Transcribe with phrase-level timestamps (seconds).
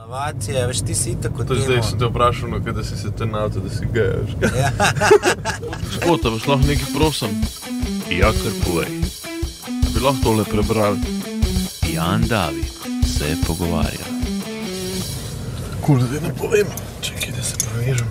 [0.00, 3.10] Inovacije, veš, ti si tako To zdaj sem te vprašal, no, kaj da si se
[3.18, 4.30] ten avto, da si gejaš.
[4.60, 4.70] Ja.
[5.84, 7.28] Gospod, a vas lahko nekaj prosim?
[8.10, 8.88] Ja, kar povej.
[9.92, 10.96] Bi lahko tole prebral?
[11.92, 12.64] Jan David
[13.06, 14.06] se pogovarja.
[15.84, 16.72] Kul, da ne povem.
[17.00, 18.08] Čakaj, da se prevežem.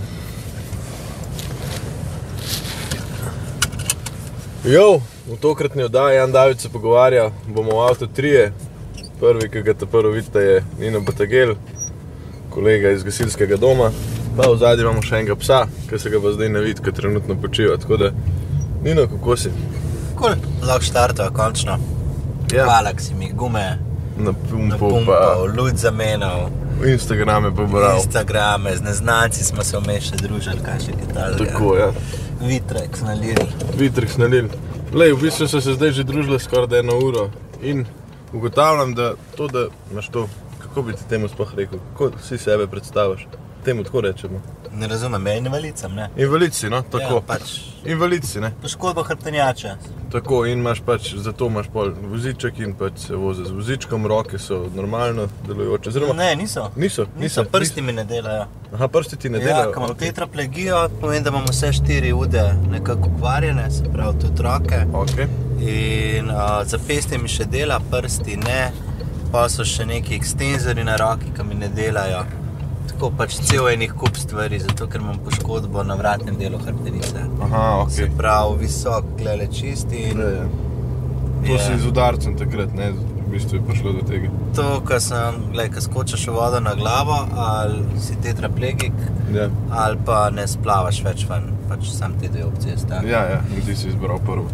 [4.63, 8.53] Jo, v tokratni oddaji Jan David se pogovarja, bomo v avto trije.
[9.19, 11.55] Prvi, ki ga te prvo vidite, je Nino Batagel,
[12.53, 13.91] kolega iz gasilskega doma.
[14.37, 16.95] Pa v zadnji imamo še enega psa, ki se ga pa zdaj ne vidi, ki
[16.95, 17.77] trenutno počiva.
[17.77, 18.11] Tako da,
[18.83, 19.51] Nino, kako si?
[20.19, 20.35] Cool.
[20.63, 21.79] Lahko štartova, končno.
[22.53, 23.65] Ja, Hvala, ki si mi gume
[24.19, 26.49] na pumpu, pa napumpal, luč zamenjal,
[26.85, 27.97] Instagrame pa bral.
[27.97, 31.35] Instagrame, z neznanci smo se vmes še družili, kaj še takega.
[31.41, 31.89] Tako, ja.
[32.39, 33.47] Vitrek, nalili.
[33.75, 34.47] Vitrih snalil.
[34.95, 37.27] Lej, v bistvu so se zdaj že družili skoraj eno uro
[37.61, 37.83] in
[38.33, 40.27] ugotavljam, da to, da imaš to,
[40.69, 43.27] kako bi ti temu sploh rekel, kako si sebe predstavljaš,
[43.65, 44.41] temu tako rečemo.
[44.71, 46.09] Ne razumem, je invalid sem, ne?
[46.17, 47.13] Invalid si, no, tako.
[47.15, 47.41] Ja, pač
[47.85, 48.51] Invalid si, ne.
[48.61, 49.75] poškodba hrbtenjača.
[50.11, 54.37] Tako in imaš pač, zato imaš pol voziček in pač se vozi z vozičkom, roke
[54.39, 55.89] so normalno delujoče.
[55.89, 56.69] Oziroma, Ne, niso.
[56.75, 58.45] niso, Niso, prsti mi ne delajo.
[58.73, 59.71] Aha, prsti ti ne Ja, delajo.
[59.71, 60.07] imam okej.
[60.07, 64.85] tetraplegijo, pomeni, da imam vse štiri ude nekako ukvarjene, se pravi tudi roke.
[64.93, 65.27] Okay.
[65.61, 68.71] In uh, zapestje mi še dela, prsti ne,
[69.31, 72.23] pa so še neki ekstenzori na roki, ki mi ne delajo.
[72.89, 77.21] Tako pač cel enih kup stvari, zato ker imam poškodbo na vratnem delu hrbtenice.
[77.41, 78.17] Aha, Se ok.
[78.17, 80.01] pravi, visok, glede čisti.
[80.05, 80.47] In Ja, ja.
[81.39, 84.27] To je si z udarcem takrat, ne, v bistvu je prišlo do tega.
[84.55, 88.97] to, kar sem, gledaj, ko skočiš v vodo na glavo, ali si tetraplegik,
[89.31, 91.47] Ja, ali pa ne splavaš več ven.
[91.69, 92.99] Pač sam te dve opcije sta.
[93.05, 93.39] ja, ja.
[93.63, 94.49] ti si izbral prvo.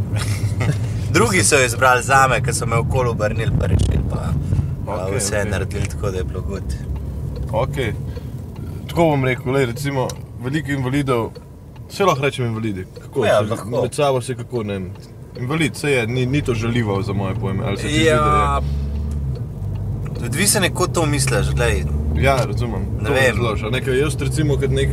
[1.15, 4.29] Drugi so jo izbrali za me, ker so me okoli obrnili, pa rešili, pa
[4.85, 5.49] okay, vse okay.
[5.51, 6.63] naredili tako, da je bilo gut.
[7.51, 7.91] Okay.
[8.87, 10.07] Tako bom rekel, lej, recimo,
[10.43, 11.31] veliko invalidov,
[11.89, 12.85] vse lahko rečem invalidi.
[13.01, 13.81] Kako, Ja, se- lahko.
[13.81, 14.81] Med sabo se kako ne.
[15.39, 17.63] Invalid, se je, ni, ni to žaljivo za moje pojme.
[18.05, 18.61] Ja,
[20.25, 21.49] odvisen je, kot to misliš.
[21.55, 21.83] Glej?
[22.21, 22.85] Ja, razumem.
[23.01, 23.23] Ne vem.
[23.35, 23.63] razložiš.
[23.63, 24.89] A Nekaj, jaz recimo, kot nek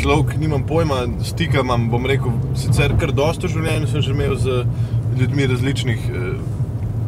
[0.00, 4.36] človek, nimam pojma, stika imam, bom rekel, sicer kar dosto v življenju sem že imel
[4.40, 4.64] z
[5.20, 6.30] ljudmi različnih eh,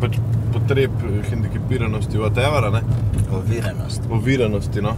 [0.00, 0.19] pač
[0.64, 2.80] potreb, eh, hendikepiranosti, whatever, ne.
[3.32, 4.00] oviranost.
[4.10, 4.82] oviranosti.
[4.82, 4.97] No?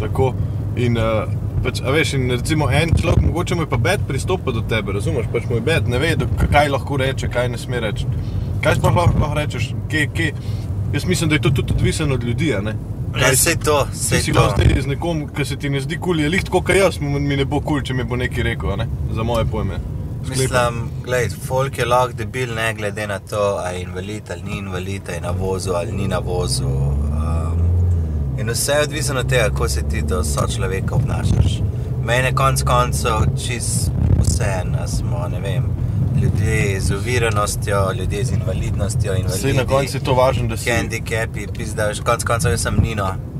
[0.00, 0.34] Tako.
[0.76, 1.28] In, uh,
[1.64, 4.92] pač, a veš, in recimo en človek, mogoče mu je pa bed pristopa do tebe,
[4.92, 5.26] razumeš?
[5.32, 8.06] Pač mu je bed, ne ve, do- kaj lahko reče, kaj ne sme reči.
[8.60, 9.74] Kaj sploh lahko, lahko rečeš?
[9.88, 10.32] Kje, kje?
[10.92, 12.48] Jaz mislim, da je to tudi odvisno od ljudi.
[12.48, 12.60] Ja,
[13.12, 14.40] Vse to, Ti vse si to.
[14.40, 17.36] lahko z nekom, ki se ti ne zdi kul, je lih tako, kot jaz, mi
[17.36, 18.86] ne bo kul, če mi bo nekaj rekel, ne?
[19.12, 19.76] za moje pojme.
[20.28, 24.58] Mislim, glej, folk je lahko debil, ne glede na to, ali je invalid ali ni
[24.58, 26.68] invalid, ali je na vozu ali ni na vozu.
[26.68, 31.60] Um, in vse je odvisno od tega, kako se ti do sočloveka obnašaš.
[32.04, 33.12] Mene konc koncev
[33.46, 33.90] čist
[34.20, 35.64] vseeno smo, ne vem,
[36.22, 40.70] ljudje z oviranostjo, ljudje z invalidnostjo, invalidi, na koncu je to važno, da si.
[40.70, 43.31] handicapi, pizdaš, konc koncev jaz sem Nino.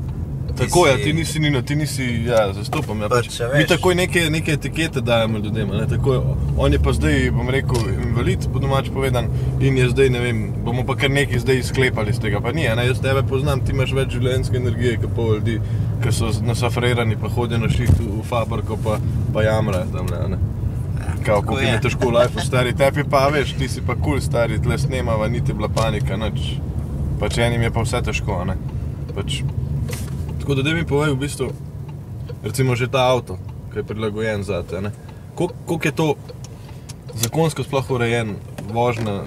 [0.57, 3.01] Tako je, si- ti nisi Nino, ti nisi, ja, zastopam.
[3.01, 5.67] Ja, Pač, pač, mi takoj neke, neke etikete dajemo ljudem.
[5.69, 6.19] Ne, tako, je.
[6.57, 9.27] on je pa zdaj, bom rekel, invalid, po domač povedan,
[9.59, 12.41] in je zdaj, ne vem, bomo pa kar nekaj zdaj sklepali iz tega.
[12.41, 15.57] Pa ni, ne, jaz tebe poznam, ti imaš več življenjske energije, kot pol ljudi,
[16.03, 18.99] ki so nasafrirani, pa hodijo na šiht v, v fabriko, pa,
[19.33, 20.05] pa jamrajo tam.
[20.05, 20.37] Ne, ne.
[21.25, 24.21] Kao, kako je težko v life, stari tebi pa veš, ti si pa kul, cool,
[24.21, 26.59] stari, tle snemava, niti bila panika, nič.
[27.19, 28.57] Pač enim je pa vse težko, ne.
[29.15, 29.41] Pač,
[30.43, 31.47] tako da da mi povej v bistvu,
[32.43, 33.39] recimo že ta avto,
[33.71, 34.91] ki je prilagojen za te, ne.
[35.35, 36.07] Koliko koliko je to
[37.15, 38.35] zakonsko sploh urejen,
[38.67, 39.23] vožnja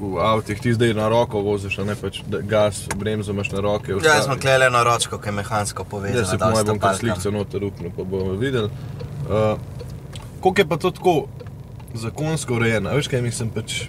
[0.00, 3.92] v avtih, ti zdaj na roko voziš, a ne pač gas, bremzo imaš na roke.
[3.92, 6.18] Ja, ostalo- smo klele na ročko, ki je mehansko povezana.
[6.18, 8.68] Jaz se po mojem bom kar slikce noter upnil, pa bomo videli.
[9.30, 9.54] Uh,
[10.40, 11.14] koliko je pa to tako
[11.94, 12.90] zakonsko urejeno?
[12.90, 13.86] Veš kaj mislim pač?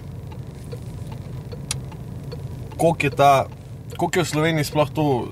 [2.78, 3.46] Koliko je ta,
[3.96, 5.26] koliko je v Sloveniji sploh to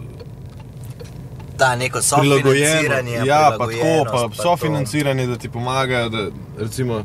[1.58, 3.12] Da, neko sofinanciranje.
[3.26, 4.42] Ja, pa tako, pa to.
[4.42, 6.26] sofinanciranje, da ti pomagajo, da,
[6.58, 7.04] recimo,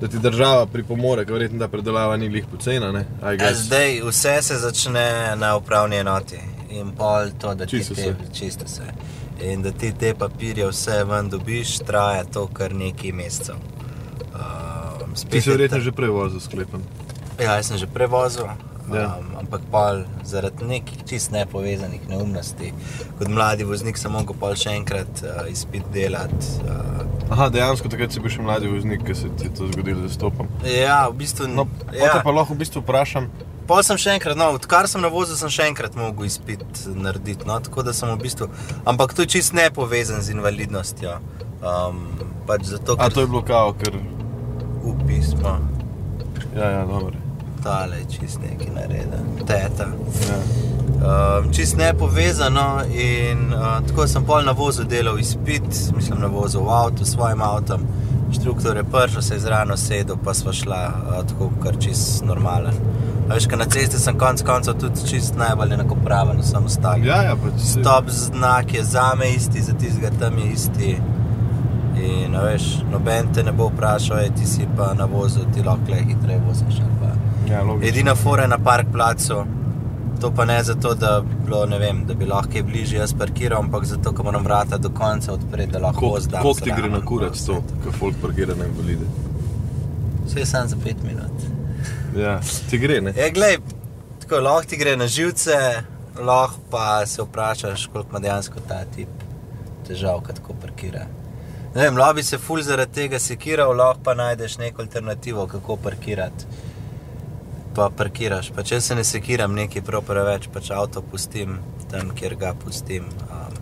[0.00, 3.04] da ti država pripomore, ker verjetno ta predelava ni lih pocena,
[3.54, 6.38] zdaj vse se začne na upravni enoti
[6.70, 8.32] in pol to, da ti Čisto te, vse.
[8.38, 8.82] čisto vse.
[9.40, 13.54] In da ti te papirje vse ven dobiš, traja to kar nekaj mesecev.
[14.34, 16.82] Um, Ti si verjetno že prej vozil sklepam.
[17.38, 18.46] Ja, jaz sem že prevozil,
[18.92, 19.16] Ja.
[19.16, 22.72] um, ampak pol zaradi nekih čist nepovezanih neumnosti.
[23.18, 26.50] Kot mladi voznik sem mogel pol še enkrat uh, izpit delati.
[26.66, 30.04] Uh, Aha, dejansko takrat si bil še mladi voznik, ki se ti je to zgodilo,
[30.04, 30.50] da stopam.
[30.68, 31.48] ja, v bistvu.
[31.48, 31.64] No,
[31.96, 32.20] ja.
[32.20, 33.30] pa lahko v bistvu vprašam,
[33.64, 36.60] pol sem še enkrat, no, odkar sem na vozu, sem še enkrat mogel izpit
[36.92, 37.48] narediti.
[37.48, 38.50] No, tako da sem v bistvu,
[38.84, 41.16] ampak to je čist ne povezan z invalidnostjo.
[41.64, 42.04] Um,
[42.44, 43.96] pač zato, A ker to je bilo kao, ker.
[44.84, 45.56] upi smo,
[46.54, 47.16] Ja, ja, dobro.
[47.64, 49.86] Tale čist neki nareda, teta.
[50.28, 50.38] Ja.
[51.04, 55.66] Um, čist ne povezano in uh, tako sem pol na vozu delal izpit,
[55.96, 57.80] mislim na vozu v avtu s svojim avtom.
[58.28, 62.74] Inštruktor je prišel, se je zraven sedel, pa sva šla uh, tako, kar čist normalen.
[63.28, 67.04] A veš, na cesti sem konec koncev tudi čist najbolj enakopraven, sem ostal.
[67.04, 70.96] Ja, ja, pač Stop znak je za me isti, za tistega tam je isti.
[72.04, 75.92] In veš, noben te ne bo vprašal, "Ej, ti si pa na vozu, ti lahko
[75.92, 76.80] le hitreje voziš.
[77.50, 77.88] Ja, logično.
[77.88, 79.44] Edina fora je na park placu.
[80.20, 83.62] To pa ne zato, da, bi bilo, ne vem, da bi lahko bližje jaz parkiral,
[83.62, 86.42] ampak zato, ker moram vrata do konca odpreti, da lahko Koliko zdam.
[86.42, 89.04] koliko ti gre na kurac to, ko folk parkira na invalide?
[90.26, 91.48] Vse je samo za pet minut.
[92.16, 93.12] Ja, ti gre, ne?
[93.16, 93.58] Ja, glej,
[94.20, 95.52] tako lahko ti gre na živce,
[96.20, 99.08] lahko pa se vprašaš, koliko ima dejansko ta tip
[99.86, 101.06] težav, kad tako parkira.
[101.74, 106.44] Ne vem, bi se ful zaradi tega sekiral, lahko pa najdeš neko alternativo, kako parkirati.
[107.74, 111.58] Pa parkiraš, pa če se ne sekiram nekaj prav preveč, pač avto pustim
[111.90, 113.08] tam, kjer ga pustim.
[113.26, 113.56] Um,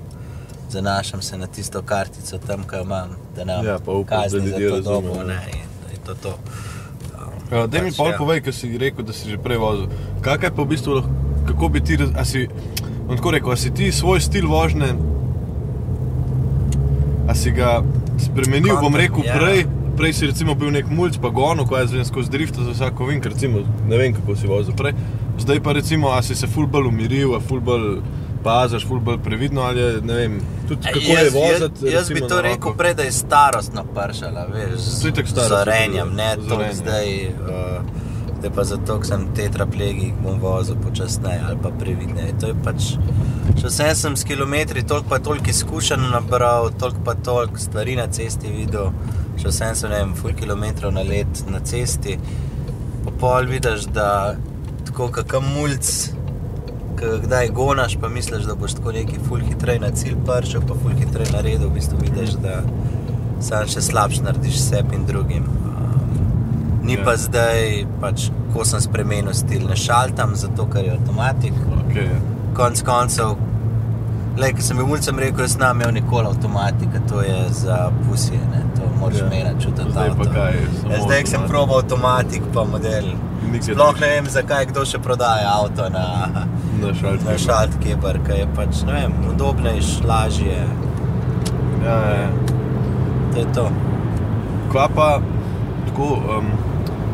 [0.73, 4.23] zanašam se na tisto kartico tam, ki jo imam, da ne Ja, pa upam, da
[4.23, 6.37] kazni za ljudje to dobo, ne, in da je to to.
[7.15, 8.19] Um, Ja, mi pač, pol ja.
[8.19, 9.89] povej, ker si rekel, da si že prej vozil.
[10.25, 11.03] Kaj je pa v bistvu,
[11.49, 12.47] kako bi ti, a si,
[13.09, 14.93] bom tako rekel, a si ti svoj stil vožnje,
[17.29, 17.81] a si ga
[18.21, 19.37] spremenil, bom Kontra, rekel, ja.
[19.37, 19.61] prej,
[20.03, 23.07] prej si recimo bil nek mulj, pa gono, ko je zvem skozi drifta za vsako
[23.07, 24.97] vink, recimo, ne vem kako si vozil prej.
[25.39, 28.01] Zdaj pa recimo, a si se ful bolj umiril, a ful bolj
[28.43, 31.87] pazaš, ful bolj previdno, ali je, ne vem, tudi kako je Jaz- voziti.
[31.87, 36.35] Jaz, jaz bi to rekel prej, da je starost napršala, veš, je z zorenjem, ne
[36.49, 37.29] to zdaj.
[37.29, 38.11] Uh,
[38.43, 42.33] Zdaj pa zato, ker sem tetraplegik, bom vozil počasneje ali pa previdneje.
[42.43, 42.89] To je pač,
[43.55, 48.09] še vsem sem s kilometri, toliko pa toliko izkušenj nabral, toliko pa toliko stvari na
[48.11, 48.91] cesti videl,
[49.41, 52.19] še vsem sem, ne vem, full kilometrov na let na cesti.
[53.05, 54.35] Pa pol vidiš, da
[54.87, 55.79] tako kakam mulj,
[56.99, 60.77] ki kdaj gonaš, pa misliš, da boš tako neki full hitrej na cilj pršel, pa
[60.79, 62.61] full hitrej naredil, v bistvu vidiš, da
[63.43, 65.49] sam še slabš narediš sebi in drugim.
[65.49, 67.05] Um, ni Ja.
[67.05, 71.57] pa zdaj, pač, ko sem spremenil stil, ne šaltam, zato ker je avtomatik.
[71.81, 72.21] Okay, ja.
[72.55, 73.35] Konec koncev,
[74.39, 78.41] le, ki sem bil mulcem rekel, jaz nam imel nikoli avtomatika, to je za pusije,
[78.53, 78.63] ne,
[79.03, 79.25] moraš Ja.
[79.25, 79.31] ja.
[79.31, 79.91] mena čutiti.
[79.91, 80.31] Zdaj pa avto.
[80.33, 83.13] kaj, samo Ja, zdaj, sem probal avtomatik, pa model.
[83.63, 86.05] Sploh ne vem, zakaj kdo še prodaja avto na,
[86.81, 87.27] Na šaltki.
[87.27, 90.63] na šaltkebr, ker je pač, ne vem, udobnejš, lažje,
[91.83, 92.29] Ja, ja.
[93.29, 93.67] to je to.
[94.71, 95.09] Kva pa,
[95.87, 96.47] tako, um,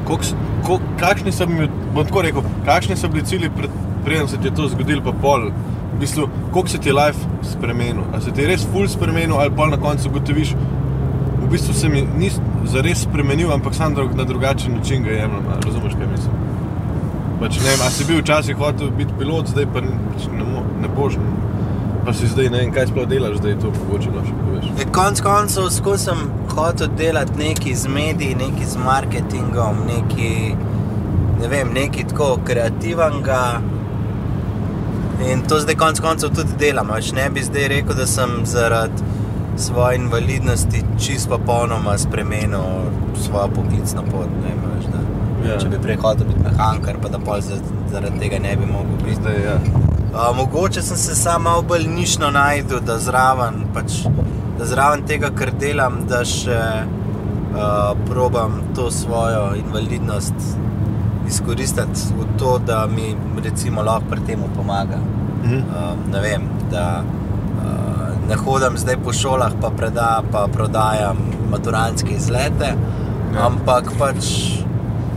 [0.05, 3.71] koliko s- ko, kakšni so bili, bom tako rekel, kakšni so bili cilji, pred,
[4.05, 5.49] preden se ti je to zgodilo, pa pol,
[5.89, 9.35] v bistvu, koliko se ti je life spremenil, a se ti je res full spremenil,
[9.37, 10.55] ali pa na koncu ugotoviš,
[11.49, 12.31] v bistvu se mi ni
[12.65, 16.33] zares spremenil, ampak sam drug, na drugačen način ga jemljem, razumeš, kaj mislim.
[17.41, 20.45] Pač, ne a si bil včasih hotel biti pilot, zdaj pa ni- pač ne,
[20.83, 21.17] ne boš,
[22.05, 24.67] pa si zdaj ne vem, kaj sploh delaš, zdaj to mogoče še poveš.
[24.79, 26.19] E, Konec koncev sem
[26.53, 30.55] hotel delati nekaj z mediji, nekaj z marketingom, nekaj,
[31.41, 33.61] ne vem, nekaj tako kreativnega.
[35.33, 36.91] In to zdaj konec koncev tudi delam.
[37.15, 39.03] Ne bi zdaj rekel, da sem zaradi
[39.59, 42.61] svoje invalidnosti čisto popolnoma spremenil
[43.17, 44.29] svojo poklicno pot.
[44.39, 44.99] Ne, veš, da,
[45.45, 45.55] Ja.
[45.57, 47.61] Če bi prej hotel biti mehanikar, pa da pol za-
[47.93, 49.15] zaradi tega ne bi mogel biti.
[49.15, 49.55] Zdaj, ja.
[49.55, 54.01] Uh, mogoče sem se sam malo bolj nišno najdel, da zraven, pač,
[54.59, 57.61] da zraven tega, kar delam, da še uh,
[58.07, 60.35] probam to svojo invalidnost
[61.27, 61.87] izkoristiti
[62.19, 64.99] v to, da mi recimo lahko pri tem pomaga.
[65.45, 65.55] Mhm.
[65.55, 67.88] Um, ne vem, da uh,
[68.29, 71.17] ne hodim zdaj po šolah, pa, preda, pa prodajam
[71.51, 72.75] maturantske izlete,
[73.29, 73.41] Ja.
[73.41, 73.47] ja.
[73.47, 74.25] ampak pač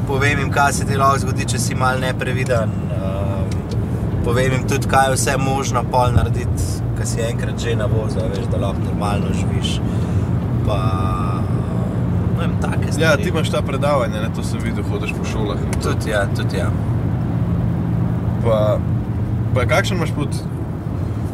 [0.07, 2.73] povem jim, kaj se ti lahko zgodi, če si mal nepreviden.
[2.91, 3.53] Um,
[4.25, 8.19] povem jim tudi, kaj je vse možno pol narediti, ker si enkrat že na vozu,
[8.33, 9.77] veš, da lahko normalno živiš.
[10.67, 10.79] Pa,
[12.35, 13.05] ne vem, take stvari.
[13.05, 15.63] Ja, ti imaš ta predavanja, ne, to sem videl, hodiš po šolah.
[15.79, 16.67] Tudi ja, tudi ja.
[18.43, 18.77] Pa,
[19.55, 20.35] pa kakšen imaš pod,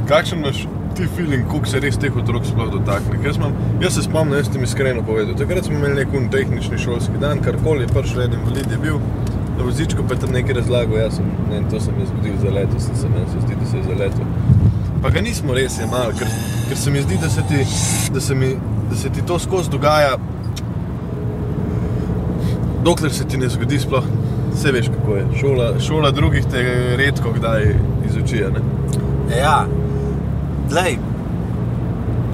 [0.10, 0.68] kakšen imaš
[0.98, 3.20] ti feeling, koliko se res teh otrok sploh dotakne?
[3.26, 5.36] Jaz, imam, jaz se spomnim, jaz mi iskreno povedal.
[5.38, 9.00] Takrat smo imeli nek tehnični šolski dan, karkoli je prišel, en invalid je bil.
[9.58, 12.38] Na vozičku pa je tam nekaj razlagal, jaz sem, ne, to se mi je zgodilo
[12.42, 14.28] za leto, sem se meni se zdi, da se je za leto.
[15.02, 16.30] Pa ga nismo res jemali, ker,
[16.70, 17.66] ker se mi zdi, da se ti,
[18.14, 18.54] da se mi,
[18.90, 20.16] da se ti to skozi dogaja,
[22.86, 24.06] dokler se ti ne zgodi sploh
[24.58, 25.26] Vse veš, kako je.
[25.40, 26.62] Šola, šola drugih te
[26.98, 27.76] redko kdaj
[28.10, 28.44] izuči.
[28.44, 28.62] a Ne?
[29.38, 29.68] Ja,
[30.68, 30.98] Glej,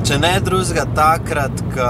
[0.07, 1.89] če ne drugega, takrat, ko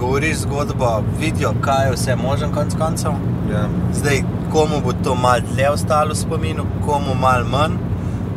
[0.00, 3.18] govoriš zgodbo, vidijo, kaj je vse možen, konc koncev.
[3.50, 3.66] Ja.
[3.92, 4.22] Zdaj,
[4.52, 7.76] komu bo to malo dlje ostalo v spominu, komu malo manj.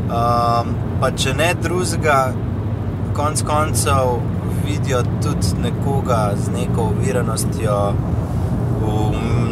[0.05, 2.19] Um, pa če ne drugega,
[3.15, 4.17] konc koncev
[4.67, 7.79] vidijo tudi nekoga z neko uviranostjo
[8.83, 8.99] v,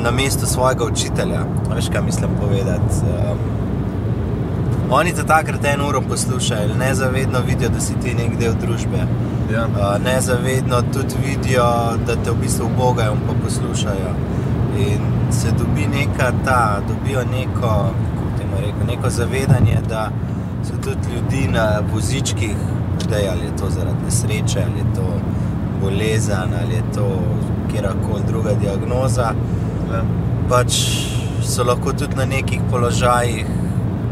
[0.04, 1.48] na mestu svojega učitelja.
[1.72, 3.08] Veš, kaj mislim povedati?
[3.08, 3.53] Um,
[4.94, 9.06] oni te takrat eno uro poslušajo, nezavedno vidijo, da si ti nek del družbe.
[9.54, 9.66] Ja.
[9.66, 11.66] Uh, nezavedno tudi vidijo,
[12.08, 14.14] da te v bistvu bogajo in pa poslušajo.
[14.78, 17.90] In se dobi neka ta, dobijo neko,
[18.60, 20.10] rekel, neko zavedanje, da
[20.64, 22.56] so tudi ljudi na vozičkih,
[23.06, 25.08] zdaj ali je to zaradi nesreče, ali je to
[25.82, 27.20] bolezen, ali je to
[27.72, 29.34] kjerkoli druga diagnoza,
[29.94, 30.02] Ja.
[30.50, 30.74] pač
[31.46, 33.46] so lahko tudi na nekih položajih,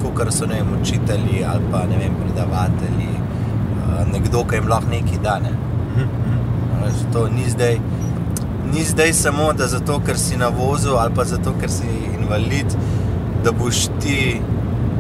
[0.10, 4.90] kot so ne vem, učitelji ali pa ne vem, predavatelji, uh, nekdo, ki jim lahko
[4.90, 5.40] nekaj da.
[5.40, 5.52] Ne?
[5.96, 7.12] Mhm, mhm.
[7.14, 7.80] To ni zdaj,
[8.74, 11.88] ni zdaj samo, da zato, ker si na vozu ali pa zato, ker si
[12.20, 12.76] invalid,
[13.44, 14.42] da boš ti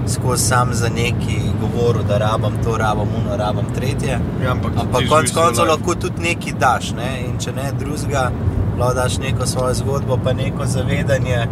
[0.08, 4.20] skozi sam za neki govoril, da rabam to, rabam uno, rabam tretje.
[4.43, 7.24] Ja, ampak Ampak konec svoj koncev lahko tudi nekaj daš, ne?
[7.27, 8.31] in če ne drugega,
[8.79, 11.48] lahko daš neko svojo zgodbo, pa neko zavedanje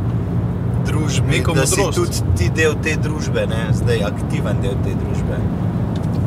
[0.89, 2.19] družbi, Neko da si modrost.
[2.21, 3.63] tudi ti del te družbe, ne?
[3.73, 5.39] zdaj aktiven del te družbe.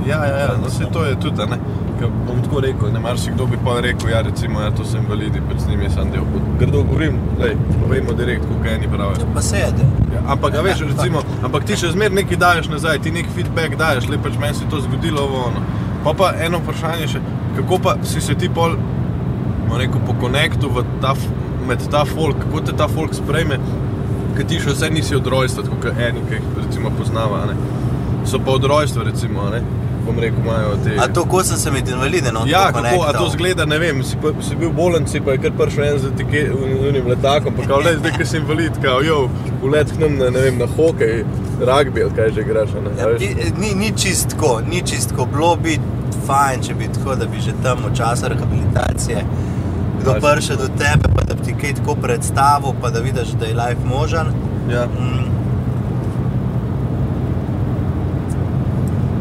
[0.06, 0.54] Ja, ja, ja.
[0.62, 1.58] No, se to je tudi, ne.
[2.00, 5.38] Ker bom tako rekel, ne marsikdo bi pa rekel, ja, recimo, ja, to so invalidi,
[5.46, 6.24] pač z njimi sem del.
[6.58, 7.52] Grdo govorim, lej,
[7.82, 9.28] povejmo direkt, kako eni pravijo.
[9.36, 9.92] Pa se je del.
[10.16, 14.08] Ja, ampak, veš, recimo, ampak ti še zmeraj nekaj daješ nazaj, ti nek feedback daješ,
[14.10, 15.62] le pač meni se je to zgodilo, ovo, ono.
[16.02, 17.22] Pa pa eno vprašanje še,
[17.60, 18.74] kako pa si se ti pol,
[19.78, 20.72] rekel, po konektu
[21.04, 21.14] ta,
[21.68, 23.60] med ta folk, kako te ta folk sprejme,
[24.32, 27.46] ker ti še vse nisi od rojstva, tako kot eni, ki jih recimo poznava, a
[27.46, 27.56] ne.
[28.24, 29.62] So pa od rojstva, recimo, a ne.
[30.02, 30.96] Bom rekel, imajo te...
[30.98, 33.18] A to, ko sem se med invalide, no, Ja, to kako, a konektal.
[33.18, 35.98] to zgleda, ne vem, si, pa, si bil bolen, si pa je kar prišel en
[35.98, 36.10] z
[36.82, 39.20] unim letakom, pa kao, le zdaj, ker si invalid, kao, jo,
[39.62, 41.22] ulet k nam na, ne vem, na hokej,
[41.62, 43.20] rugby, kaj že igraš, a ne, Ja, a veš?
[43.22, 45.26] ni, ni, ni čist tako, ni čist tako.
[45.26, 45.78] Bilo bi
[46.26, 49.22] fajn, če bi tako, da bi že tam v času rehabilitacije
[50.02, 50.22] kdo Pač.
[50.24, 51.01] prišel do tebe,
[51.34, 54.26] da ti kaj tako predstavil, pa da vidiš, da je life možen.
[54.70, 55.30] Ja, Mm.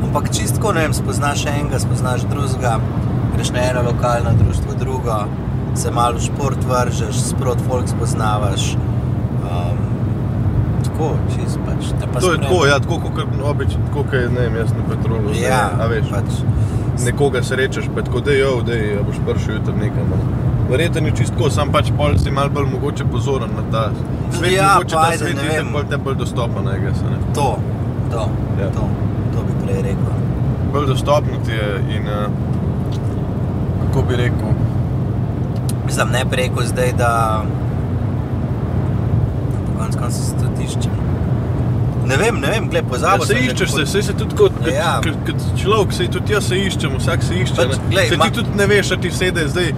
[0.04, 2.80] Ampak čistko ne vem, spoznaš enega, spoznaš drugega,
[3.36, 5.16] greš na eno lokalno društvo, drugo,
[5.76, 8.74] se malo v šport vržeš, sprot folk spoznavaš.
[8.74, 9.78] Um,
[10.84, 11.94] tako, čist pač.
[12.14, 12.44] pa to je sprejme.
[12.44, 15.64] tako, ja, tako kot obič, tako kot je, ne vem, jaz na petrolu, zdaj, Ja,
[15.80, 16.44] a veš, pač.
[17.04, 20.14] Nekoga srečaš, pa tako, da jo, da je, boš prišel jutri nekam.
[20.70, 23.90] Verjetno je čisto, sam pač pol si malo bolj mogoče pozoren na ta
[24.32, 25.74] svet, Ja, mogoče pa ta svet je vem.
[25.74, 27.18] bolj bolj dostopen, ne, gess, a ne.
[27.34, 27.58] To,
[28.12, 28.28] to,
[28.62, 28.70] Ja.
[28.70, 28.88] to,
[29.34, 30.14] to bi prej rekel.
[30.74, 32.32] bolj dostopno ti je in uh,
[33.84, 34.52] kako bi rekel,
[35.86, 37.44] Mislim, ne bi rekel zdaj, da
[39.58, 40.92] na koncu koncev se tudi iščem.
[42.12, 44.52] Ne vem, ne vem, gled, Ja, pozabil se sem iščeš, se, sej se tudi kot,
[44.58, 45.00] kot, Ja.
[45.04, 47.56] kot, kot človek, se tudi jaz se iščem, vsak se išče.
[47.56, 49.70] Pač, glej, Saj ma- ti tudi ne veš, ali ti sede zdaj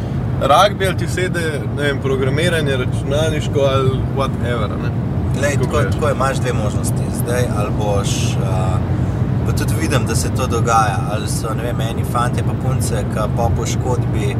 [0.44, 1.44] rugby, ali ti sede
[1.78, 4.70] ne vem, programiranje, računalniško ali whatever.
[4.84, 4.90] Ne.
[5.38, 5.94] Glej, tako, greš?
[5.94, 7.04] tako je, imaš dve možnosti.
[7.16, 8.78] Zdaj ali boš, uh,
[9.46, 13.30] pa tudi vidim, da se to dogaja, ali so vem, eni fanti pa punce, ki
[13.38, 14.36] po poškodbi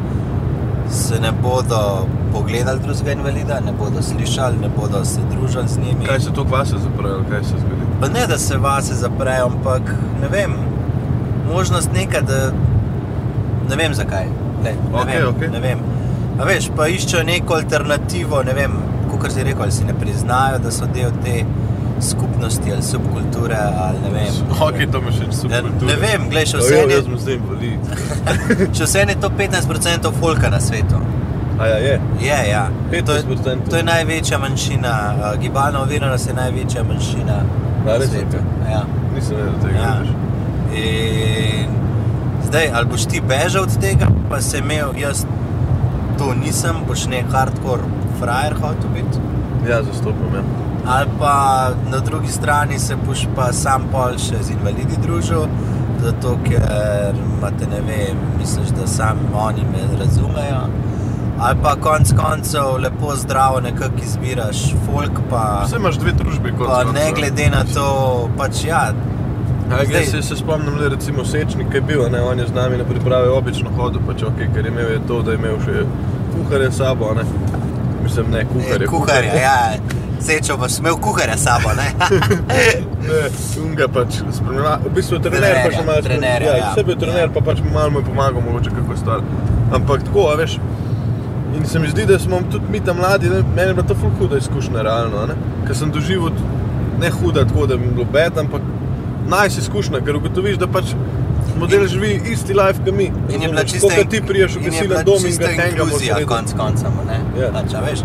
[0.90, 6.06] se ne bodo pogledali drugega invalida, ne bodo slišali, ne bodo se družili z njimi.
[6.06, 7.88] Kaj se to kvase zapravi, ali kaj se zgodi?
[8.00, 9.82] Pa ne, da se vase zaprejo, ampak
[10.20, 10.54] ne vem,
[11.46, 12.40] možnost neka, da
[13.68, 14.26] ne vem zakaj.
[14.64, 15.48] Le, ne, Okej, vem, okej.
[15.50, 15.78] ne vem.
[16.34, 18.72] A veš, pa iščejo neko alternativo, ne vem,
[19.12, 21.44] kot si rekel, ali si ne priznajo, da so del te
[22.00, 24.32] skupnosti ali subkulture ali ne vem.
[24.60, 25.68] Ok, to me še Ne, super.
[25.82, 27.80] ne vem, gledaj, še Ja, vse jaz je, sem zdaj invalid.
[28.74, 30.98] še vse je to 15% folka na svetu.
[31.58, 32.00] A ja, je.
[32.20, 32.68] Je, ja.
[33.06, 33.70] To je, 15%.
[33.70, 37.36] to je največja manjšina, uh, gibalna oviranost je največja manjšina
[37.86, 38.36] na svetu.
[38.70, 38.82] Ja.
[39.14, 39.78] Nisem vedel tega.
[39.78, 39.96] Ja.
[40.74, 41.70] In
[42.46, 45.26] zdaj, ali boš ti bežal od tega, pa se imel, jaz
[46.18, 47.82] to nisem, boš ne hardcore
[48.18, 49.18] frajer hotel biti.
[49.70, 50.42] Ja, zastopam, ja.
[50.86, 55.46] Ali pa na drugi strani se boš pa sam pol še z invalidi družil,
[56.02, 60.66] zato ker imate ne vem, misliš, da sam oni me razumejo.
[61.40, 66.68] Ali pa konc koncev lepo zdravo nekako izbiraš folk, pa, Vse imaš dve družbi, kot
[66.68, 67.86] pa ne glede na to,
[68.38, 68.92] pač ja,
[69.66, 72.52] Zdaj, Zdaj- se, se spomnim, le recimo Sečnik, ki je bil, ne, on je z
[72.52, 75.56] nami na pripravi obično hodil, pač ok, ker je imel je to, da je imel
[75.64, 75.84] še
[76.34, 77.24] kuharja s sabo, ne.
[78.02, 78.86] Mislim, ne, kuharja.
[78.86, 79.56] kuharja, ja.
[80.20, 81.88] Sečo boš imel kuharja s sabo, ne?
[83.04, 83.18] Ne,
[83.60, 84.78] unga pač spremlja.
[84.84, 86.70] V bistvu trener pa še malo Trenerja, Ja, ja.
[86.76, 89.20] sebe je trener, pa pač malo mu je pomagal, mogoče kako stvar.
[89.72, 90.54] Ampak tako, veš.
[91.56, 93.94] In se mi zdi, da smo tudi mi tam mladi, ne, meni je bila to
[93.94, 95.26] ful huda izkušnja, realno.
[95.66, 96.30] Ker sem doživel
[97.00, 98.62] ne huda, tako da bi bilo bed, ampak
[99.28, 100.94] najs izkušnja, ker ugotoviš, da pač
[101.58, 103.10] model živi isti life, kot mi.
[103.30, 106.18] In je bila tako kot ti priješ v in bila dom in ga hengamo inkluzija,
[106.26, 106.98] konc koncem.
[107.06, 107.20] ne.
[107.40, 107.50] Ja.
[107.52, 108.04] Pač, a veš,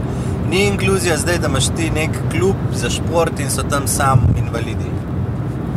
[0.49, 4.89] ni inkluzija zdaj, da imaš ti nek klub za šport in so tam sam invalidi.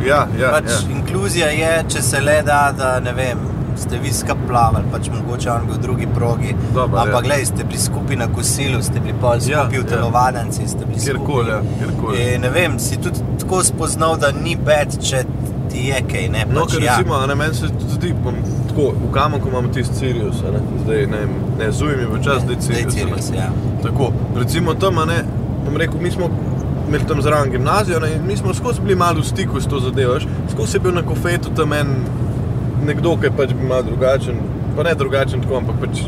[0.05, 0.79] Ja, ja, Pač ja.
[0.95, 3.39] inkluzija je, če se le da, da ne vem,
[3.77, 6.55] ste vi skupaj plavali, pač mogoče on bil v drugi progi.
[6.73, 7.21] Dobro, ampak ja.
[7.21, 9.89] gledaj, ste bili skupaj na kosilu, ste bili pol Ja, skupaj v ja.
[9.89, 11.77] telovadnici, ste bili Kjerkoli, ja, skupaj.
[11.79, 12.23] kjerkoli.
[12.35, 15.23] In ne vem, si tudi tako spoznal, da ni bed, če
[15.71, 16.97] ti je kaj, ne No, pač ker ja.
[16.97, 18.35] recimo, ne, meni se zdi, bom,
[18.69, 21.21] tako, v Kamenku imamo tisti Sirius, ne, zdaj ne,
[21.59, 23.29] ne zujem je v čas, zdaj Zdaj Sirius.
[23.35, 23.49] ja.
[23.83, 25.23] Tako, recimo tam, ne,
[25.65, 26.29] bom rekel, mi smo
[26.87, 29.79] imeli tam zraven gimnazijo ne, in mi smo skozi bili malo v stiku s to
[29.79, 30.19] zadevo,
[30.51, 31.87] skozi je bil na kofetu tam en
[32.83, 34.37] nekdo, ki pač bil malo drugačen,
[34.75, 36.03] pa ne drugačen tako, ampak pač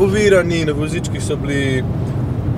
[0.00, 1.84] ovirani, na vozičkih so bili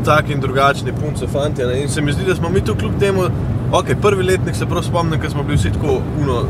[0.05, 1.65] taki in drugačni, punce, fanti.
[1.65, 1.83] Ne?
[1.83, 3.23] In se mi zdi, da smo mi tu kljub temu,
[3.73, 6.43] ok, prvi letnik se prav spomnim, ker smo bili vsi tako uno.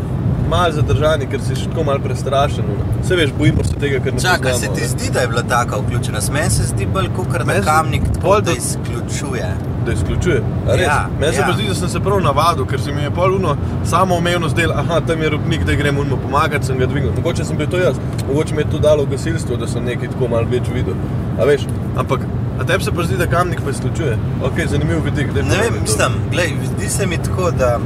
[0.48, 2.64] Malo zadržani, ker si še tako malo prestrašen.
[3.02, 5.76] Se veš, bojimo se tega, ker ne Čakaj, se ti zdi, da je bila taka
[5.76, 6.32] vključenost?
[6.32, 9.48] Meni se zdi bolj kot se- kamnik tako, da do- izključuje.
[9.86, 10.42] Da izključuje.
[10.66, 10.80] Res?
[10.86, 11.52] Ja, Meni se ja.
[11.54, 15.00] zdi, da sem se prav navadil, ker se mi je polno samo umevno zdelo, aha,
[15.06, 17.12] tam je robnik, da grem unmo pomagati, sem ga dvignil.
[17.16, 17.96] Mogoče sem bil to jaz,
[18.28, 20.94] mogoče mi je to dalo v gasilstvo, da sem nekaj tako malo več videl.
[21.40, 22.20] A veš, ampak,
[22.60, 24.16] a tebi se pa zdi, da kamnik pa izključuje?
[24.44, 25.32] Ok, zanimiv vidik.
[25.34, 25.90] daj Ne povej vem, mi to.
[25.90, 27.78] mislim, glej, zdi se mi tako, da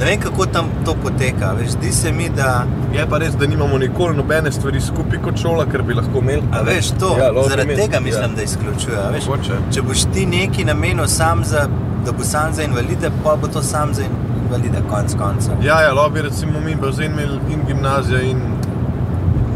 [0.00, 1.52] ne vem, kako tam to poteka.
[1.52, 5.36] Veš, zdi se mi, da Je pa res, da nimamo nikoli nobene stvari skupaj kot
[5.36, 6.42] šola, ker bi lahko imeli.
[6.52, 7.82] A veš to, Ja, zaradi imeli.
[7.82, 8.36] tega mislim, ja.
[8.36, 8.96] da izključuje.
[9.12, 9.58] Veš, Mogoče.
[9.70, 11.66] če boš ti neki namenil sam za,
[12.04, 15.52] da bo sam za invalide, pa bo to sam za invalide, konc konca.
[15.62, 18.38] Ja, ja, lobby recimo mi bazen imeli in gimnazija in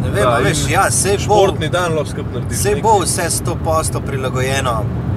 [0.02, 2.64] Ne vem, Ja, a in veš, ja, sej bo, športni dan lahko skupaj narediš.
[2.64, 2.82] nekaj.
[2.82, 4.72] bo vse 100% prilagojeno,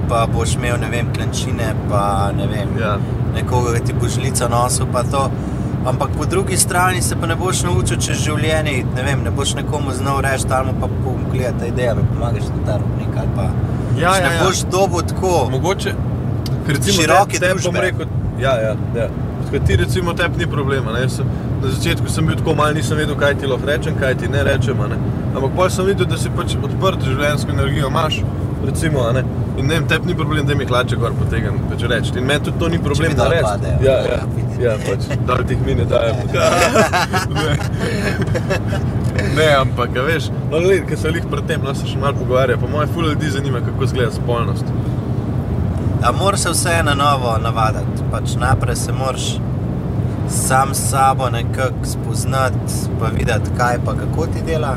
[0.08, 2.96] pa boš imel, ne vem, klančine, pa ne vem, Ja.
[3.36, 5.28] Nekoga, ki ti bo žlica nosil, pa to.
[5.86, 9.54] Ampak po drugi strani se pa ne boš naučil čez življenje, ne vem, ne boš
[9.54, 13.46] nekomu znal reči, tam pa pogledaj, ta ideja mi pomagaš, da ta robnik ali pa.
[14.00, 14.42] Ja, ja, ne ja.
[14.44, 15.46] boš dobil tako.
[15.50, 15.94] Mogoče,
[16.66, 19.08] recimo Široke te- bom rekel, ja, ja, ja.
[19.46, 20.92] Tako ti recimo tebi ni problema.
[20.92, 21.08] Ne?
[21.08, 21.26] Sem,
[21.62, 24.42] na začetku sem bil tako mal, nisem vedel, kaj ti lahko rečem, kaj ti ne
[24.44, 24.82] rečem.
[24.90, 24.98] Ne?
[25.36, 28.20] Ampak pol sem videl, da si pač odprt življenjsko energijo imaš,
[28.66, 29.22] recimo, ne.
[29.56, 32.12] In ne vem, tebi ni problem, da mi hlače gor potegam, pač reči.
[32.18, 33.46] In meni tudi to ni problem, da rečem.
[33.48, 33.78] padejo.
[33.84, 34.18] Ja, ja,
[34.60, 36.14] ja, pač, da ti jih mi ne dajo.
[37.36, 37.56] ne.
[39.36, 42.20] ne, ampak, a veš, no, gled, ker se lih pred tem, no, se še malo
[42.20, 44.64] pogovarja, pa moje ful ljudi zanima, kako izgleda spolnost.
[46.04, 48.04] A moraš se vse na novo navaditi.
[48.12, 49.30] Pač najprej se moraš
[50.28, 54.76] sam s sabo nekako spoznati, pa videti, kaj pa kako ti dela.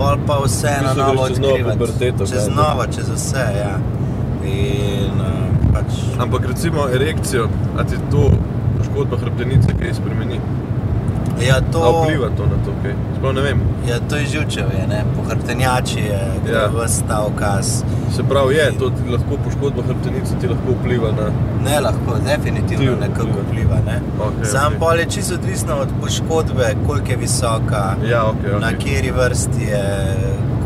[0.00, 2.12] Pol pa vse na novo odkrivati.
[2.24, 2.54] Čez ne?
[2.56, 3.76] novo, čez vse, ja.
[4.48, 6.00] In uh, pač.
[6.16, 8.30] Ampak recimo erekcijo, a ti to
[8.78, 10.40] poškodba hrbtenice kaj spremeni?
[11.42, 11.66] Ja, To...
[11.72, 12.94] to, A vpliva to na to, kaj?
[13.16, 13.58] Sploh ne vem.
[13.86, 15.04] ja, to je živčevje, ne?
[15.14, 16.52] po hrbtenjači je Ja.
[16.54, 16.68] ja.
[16.76, 17.82] vse ta ukaz.
[18.10, 21.26] Se pravi, je, to ti lahko poškodba hrbtenice ti lahko vpliva na...
[21.64, 23.44] Ne lahko, definitivno nekako vpliva.
[23.44, 23.76] vpliva.
[23.86, 24.00] Ne?
[24.18, 24.78] Okej, Sam okej.
[24.78, 28.60] pol je čisto odvisno od poškodbe, koliko je visoka, Ja, ok, ok.
[28.60, 29.84] na kateri vrsti je,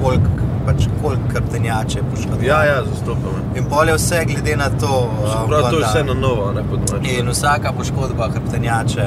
[0.03, 0.31] koliko
[0.67, 2.47] pač kolik krtenjače je poškodovano.
[2.47, 3.35] Ja, ja, zastopam.
[3.55, 5.11] In pol je vse glede na to.
[5.49, 7.11] Pravi, to je da- vse na novo, ne po domače.
[7.13, 9.07] In vsaka poškodba hrbtenjače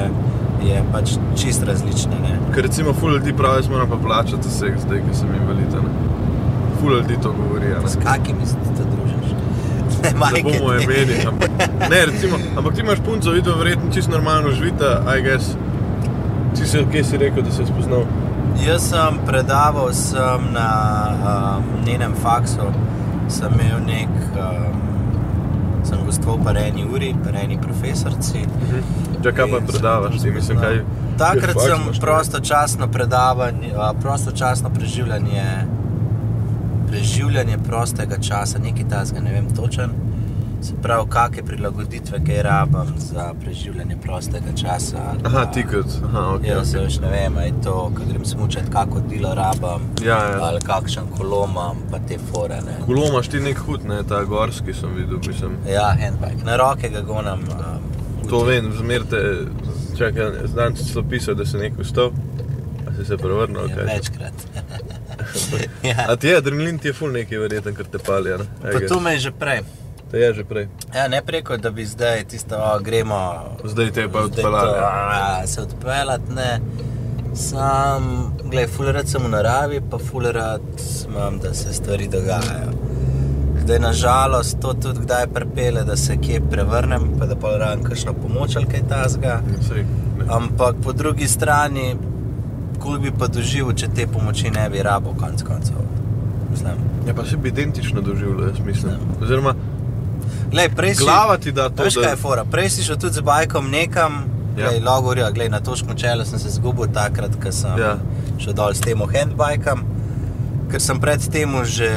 [0.62, 2.18] je pač čist različna.
[2.22, 2.38] Ne?
[2.54, 5.76] Ker recimo ful ljudi pravi, jaz moram pa plačati vseh zdaj, ki sem invalid.
[6.80, 7.74] Ful ljudi to govori.
[7.86, 9.34] S kakimi se ti to družiš?
[9.98, 11.50] Ne, Ne bomo imeli, ampak,
[11.90, 15.56] ne, recimo, ampak ti imaš punco, videl, verjetno čisto normalno živita, I guess.
[16.56, 18.04] Ti si, kje si rekel, da si jo spoznal?
[18.66, 20.70] Jaz sem predaval sem na
[21.58, 22.70] um, njenem faksu,
[23.28, 24.87] sem imel nek, um,
[25.88, 28.44] sem gostoval pa eni uri, pa eni profesorci.
[29.24, 30.82] Če kaj pa predavaš, ti mislim, kaj...
[31.18, 33.72] Takrat sem imaš, prostočasno predavanje,
[34.02, 35.46] prostočasno preživljanje,
[36.88, 39.96] preživljanje prostega časa, nekaj tasga, ne vem točen.
[40.60, 44.96] Se pravi, kakšne prilagoditve, kaj rabim za preživljanje prostega časa.
[45.04, 46.44] ali Aha, ti kot, aha, ok.
[46.44, 50.38] Ja, se veš, ne vem, je to, ko grem smučati, kako delo rabim, Ja, ja.
[50.42, 52.56] ali kakšen kolo imam, pa te fore.
[52.56, 52.74] Ne.
[52.86, 55.56] Kolo imaš ti nek hud, ne, ta gorski sem videl, mislim.
[55.68, 57.40] Ja, handbike, na roke ga gonam.
[57.40, 59.16] Um, To vem, zmerte,
[59.98, 62.10] čakaj, znam ti celo pisati, da si nekaj vstal,
[62.82, 63.84] a si se prevrnil, Ja, kaj?
[63.86, 64.34] večkrat.
[65.90, 66.04] ja.
[66.08, 68.44] A ti je, adrenalin ti je ful nekaj verjeten, ker te pali, a ne?
[68.44, 68.88] I Pa guess.
[68.88, 69.60] to me je že prej.
[70.10, 70.68] Te je že prej.
[70.94, 73.44] Ja, ne preko, da bi zdaj tisto, o, gremo.
[73.64, 74.78] Zdaj te pa zdaj to, odpeljali.
[74.80, 76.60] a, Se odpeljati, ne.
[77.34, 82.72] Sam, gledaj, fulerat sem v naravi, pa fulerat imam, da se stvari dogajajo.
[83.62, 88.12] Zdaj, nažalost, to tudi kdaj prepele, da se kje prevrnem, pa da pa rabim kakšno
[88.12, 89.40] pomoč ali kaj tasga.
[90.18, 90.24] Ne.
[90.28, 91.96] Ampak po drugi strani,
[92.78, 95.76] koliko bi pa doživel, če te pomoči ne bi rabo, konc koncev.
[96.50, 96.80] Mislim.
[97.06, 98.94] Ja, pa si bi identično doživljal, jaz mislim.
[99.22, 99.54] Oziroma,
[100.50, 102.44] Glej, prej si, glava ti da to, Veš kaj je fora?
[102.44, 104.24] Prej si šel tudi z bajkom nekam,
[104.56, 104.70] Ja.
[104.70, 104.80] ja.
[104.84, 107.86] logorja, glej, na točko čelo sem se zgubil takrat, ko sem Ja.
[107.86, 107.96] ja.
[108.38, 109.84] šel dol s tem handbajkom,
[110.70, 111.90] ker sem pred tem že,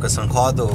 [0.00, 0.72] ko sem hodil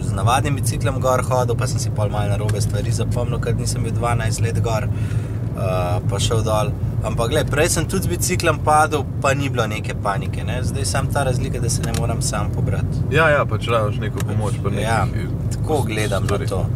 [0.00, 3.82] z navadnim biciklom gor hodil, pa sem si pol malo narobe stvari zapomnil, ker nisem
[3.82, 6.72] bil 12 let gor, uh, pa šel dol.
[7.00, 10.44] Ampak gled, prej sem tudi z biciklom padel, pa ni bilo neke panike.
[10.44, 10.58] Ne?
[10.62, 13.06] Zdaj sam ta razlika, da se ne moram sam pobrati.
[13.10, 14.58] Ja, ja, pač rabiš neko pomoč.
[14.58, 15.06] Pa nekih, Ja,
[15.50, 16.44] tako gledam stvari.
[16.44, 16.66] na to.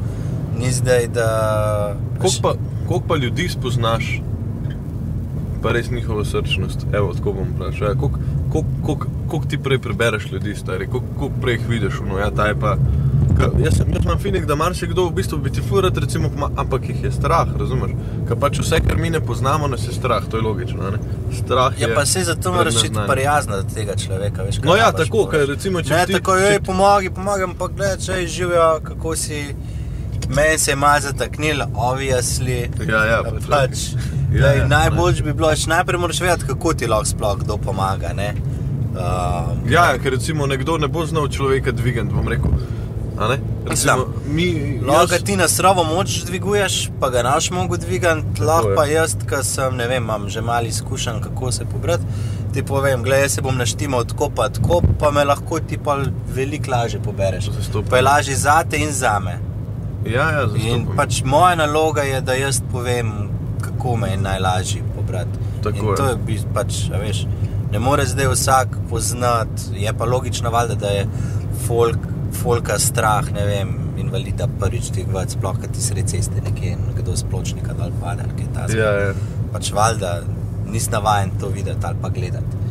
[0.58, 1.96] Ni zdaj, da.
[2.18, 2.54] Koliko pa,
[2.88, 4.20] koliko pa ljudi spoznaš,
[5.62, 6.86] pa res njihovo srčnost?
[6.92, 7.88] Evo, tako bom vprašal.
[7.88, 8.18] Ja, koliko,
[8.52, 12.30] koliko, koliko, koliko ti prej prebereš ljudi, stari, koliko, koliko prej jih vidiš, no, ja,
[12.30, 12.76] ta je pa.
[13.34, 16.50] Ka, jaz, sem- jaz imam finik, da marsikdo v bistvu bi ti furat, recimo, ma,
[16.56, 17.90] ampak jih je strah, razumeš?
[18.28, 20.90] Ker pač vse, kar mi ne poznamo, nas je strah, to je logično.
[20.90, 20.98] Ne?
[21.34, 21.94] Strah Ja, je.
[21.94, 24.42] pa se zato moraš biti prijazna do tega človeka.
[24.42, 27.54] Veš, No ja, tako, ker recimo, če Ne, ti- tako če je, ti- pomagi, pomagam,
[27.54, 29.54] pa gledaj, če živijo, kako si.
[30.28, 32.68] Meni se je malo zataknilo, obviously.
[32.88, 33.78] Ja, ja, pač, pač,
[34.32, 37.36] Ja, ja, ja, ja, najboljš bi bilo, še najprej moraš vedeti, kako ti lahko sploh
[37.38, 38.12] kdo pomaga.
[38.12, 38.34] Ne?
[38.90, 42.50] Um, Ja, ja, ker recimo nekdo ne bo znal človeka dvigati, bom rekel.
[43.66, 48.76] Recimo, mi, Lahko ti na strovo moč dviguješ, pa ga naš mogo dvigati, lahko je.
[48.76, 52.02] pa jaz, ki sem, ne vem, imam že malo izkušenj, kako se pobrati.
[52.54, 55.96] Ti povem, gledaj, jaz se bom naštimal tako pa tako, pa me lahko ti pa
[56.28, 57.50] veliko lažje pobereš.
[57.50, 57.90] Zastopam.
[57.90, 59.38] Pa je lažje za te in za me.
[60.06, 60.96] Ja, ja, In zastopam.
[60.96, 63.12] pač moja naloga je, da jaz povem,
[63.60, 65.38] kako me je najlažje pobrati.
[65.62, 65.96] Tako in je.
[65.96, 66.16] to je
[66.54, 67.26] pač, veš,
[67.72, 71.06] ne more zdaj vsak poznati, je pa logično, valjda, da je
[71.66, 71.98] folk,
[72.34, 77.16] folka strah, ne vem, invalida prvič dvigovati, sploh kad ti sredi ceste nekje in kdo
[77.16, 78.82] z pločnika dol pade ali kaj takega.
[78.82, 79.14] Ja, ja.
[79.52, 80.20] Pač valjda
[80.66, 82.62] nisi navaden to videti ali pa gledati.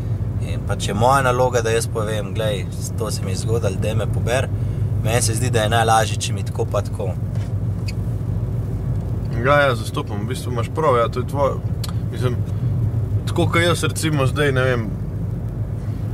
[0.47, 2.65] In pač je moja naloga, da jaz povem, gledaj,
[2.99, 4.49] to se mi je zgodilo, da me pober.
[5.03, 7.13] Meni se zdi, da je najlažje, če mi tako pa tako.
[9.45, 11.55] Ja, ja, zastopam, v bistvu imaš prav, ja, to je tvoje.
[12.11, 12.35] Mislim,
[13.27, 14.85] tako kot jaz, recimo, zdaj ne vem.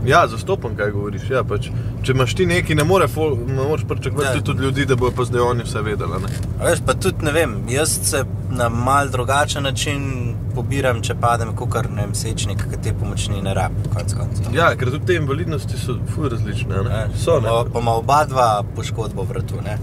[0.05, 1.29] Ja, zastopam, kaj govoriš.
[1.29, 1.67] Ja, pač,
[2.03, 4.43] če imaš ti neki, ne, more fol, ne moreš pričakovati Ja.
[4.43, 6.21] tudi od ljudi, da bodo pa zdaj oni vse vedeli.
[6.63, 10.07] Veš, pa tudi ne vem, jaz se na mal drugačen način
[10.55, 14.55] pobiram, če padem, kot ne vem, sečnik, ki te pomoči ne rabi, konc koncev.
[14.55, 16.75] Ja, ker tudi te invalidnosti so fuj različne.
[16.75, 16.89] Ne?
[16.89, 17.47] Ne, So, ne?
[17.49, 19.77] Pa, pa ima oba dva poškodbo vratu, ne?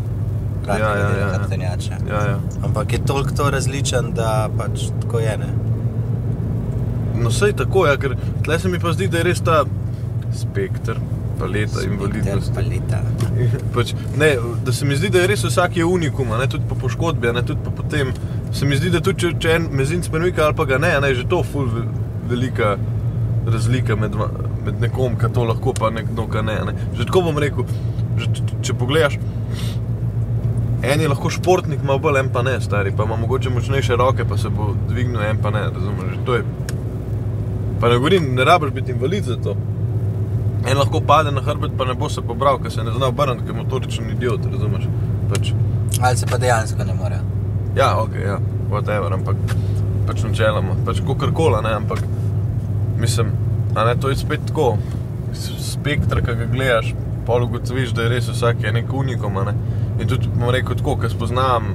[0.66, 1.28] Ja, ja, ja, ja.
[1.34, 1.96] Hrbtenjače.
[2.10, 2.38] Ja, ja.
[2.64, 5.36] Ampak je toliko to različen, da pač tako je.
[5.38, 5.46] Ne?
[7.14, 9.62] No, sej tako, ja, ker tle se mi pa zdi, da je res ta
[10.36, 10.98] spektr,
[11.38, 12.54] paleta invalidnosti.
[12.54, 13.00] Paleta.
[13.74, 14.30] Pač, ne,
[14.64, 17.42] da se mi zdi, da je res vsak je unikum, ne tudi po poškodbi, ne
[17.42, 18.12] tudi po potem.
[18.52, 21.14] Se mi zdi, da tudi če, če en mezinc premika ali pa ga ne, je
[21.22, 21.86] že to ful ve-
[22.30, 22.76] velika
[23.46, 24.16] razlika med,
[24.66, 26.72] med nekom, ki to lahko, pa nekdo, ki ne, ne.
[26.98, 27.68] Že tako bom rekel,
[28.18, 29.18] že, če, če pogledaš,
[30.82, 34.26] en je lahko športnik, malo bolj en pa ne, stari, pa ima mogoče močnejše roke,
[34.28, 36.44] pa se bo dvignil, en pa ne, razumeš, že to je.
[37.80, 39.56] Pa ne govorim, ne rabiš biti invalid za to.
[40.66, 43.42] En lahko pade na hrbet, pa ne bo se pobral, ker se ne zna obrniti,
[43.42, 44.88] ker je motoričen idiot, razumeš?
[45.30, 45.52] Pač,
[46.00, 47.18] Ali se pa dejansko ne more.
[47.76, 48.38] ja, ok, ja,
[48.70, 49.36] whatever, ampak
[50.06, 52.02] pač načeloma, pač kakorkoli, ne, ampak
[52.98, 53.30] mislim,
[53.74, 54.76] a ne, to je spet tako,
[55.32, 56.94] s- spektr, ki ga gledaš,
[57.26, 59.54] pol ugotoviš, da je res vsak je nek unikum, a ne.
[60.00, 61.74] In tudi, bom rekel tako, ker spoznam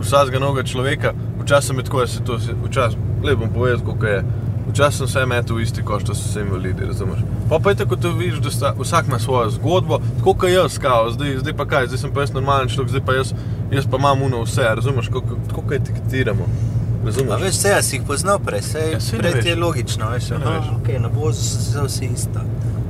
[0.00, 4.22] vsakega novega človeka, včasih je tako, da se to, včasih, le bom povedal, kako je.
[4.70, 7.20] Včasih sem vse metel v isti koš, da so se invalidi, razumeš?
[7.48, 10.78] Pa pa je tako, da vidiš, da sta, vsak ima svojo zgodbo, tako kot jaz,
[10.78, 13.32] kao, zdaj, zdaj pa kaj, zdaj sem pa jaz normalen človek, zdaj pa jaz,
[13.70, 16.44] jaz pa imam uno vse, razumeš, kako, kot etiketiramo.
[16.44, 17.42] A Razumeš?
[17.42, 19.44] veš, se jaz jih poznal prej, sej, Ja, ne veš.
[19.46, 20.66] je logično, veš, ne aha, veš.
[20.76, 22.40] okay, na vozu so vsi isto.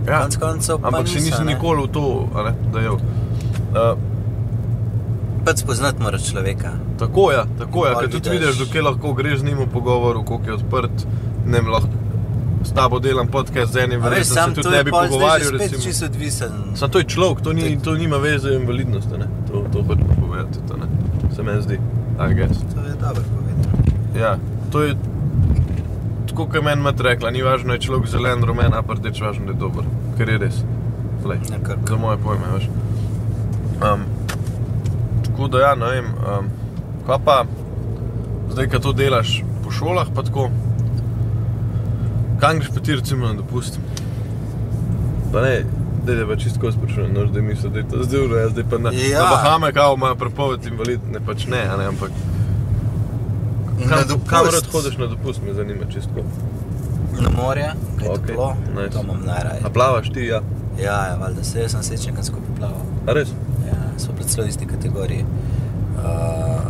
[0.03, 0.19] Ja.
[0.19, 1.55] Konec koncev pa Ampak še niso, nisem ne.
[1.55, 2.91] nikoli v to, a ne, da je.
[2.91, 3.01] Uh,
[5.41, 6.71] Pač spoznati moraš človeka.
[6.99, 10.25] tako je, tako je, Pol ker tudi vidiš, dokaj lahko greš z njim v pogovoru,
[10.25, 11.07] koliko je odprt,
[11.51, 11.89] ne vem, lahko
[12.65, 14.85] s tabo delam podcast z enim, A veš, verjetno sam se to tudi je ne
[14.85, 15.83] bi pogovarjal, spet recimo.
[15.83, 16.53] čisto odvisen.
[16.75, 19.27] Sam to je človek, to, ni, to nima veze z invalidnostjo, ne?
[19.49, 20.87] To, to hočemo povedati, to ne.
[21.37, 21.79] Se meni zdi,
[22.21, 22.59] I guess.
[22.75, 24.21] To je dobro povedano.
[24.21, 24.37] Ja,
[24.73, 24.95] to je
[26.29, 29.21] tako, kot je meni mat rekla, ni važno, je človek zelen, rumen, a pa rdeč,
[29.21, 29.85] važno, da je dober,
[30.19, 30.61] ker je res.
[31.25, 31.87] Lej, Nekako.
[31.89, 32.69] za moje pojme, veš.
[33.81, 34.05] Um,
[35.25, 36.49] Tako da, ja, ne vem, um,
[37.07, 37.45] pa
[38.51, 40.51] zdaj, ko to delaš po šolah, pa tako,
[42.41, 43.79] kam greš pa ti recimo na dopust?
[45.33, 45.65] Pa ne,
[46.07, 48.79] da je pa čisto sprašujem, no, da misliš, da je to zdaj uro, zdaj pa
[48.79, 49.23] na, Ja.
[49.23, 52.11] na Bahame, kao imajo prepoved invalid, ne pač ne, a ne, ampak
[53.81, 56.25] Na kam, kam rad hodiš na dopust, me zanima čisto.
[57.21, 58.91] Na morje, kaj je Ok, toplo, nice.
[58.91, 59.61] to imam najraje.
[59.65, 60.41] A plavaš ti, ja?
[60.79, 62.83] Ja, ja, valjda se, jaz sem srečen, kad skupaj plaval.
[63.07, 63.29] A res?
[63.67, 65.25] Ja, so pred celo isti kategoriji.
[65.97, 66.61] Uh,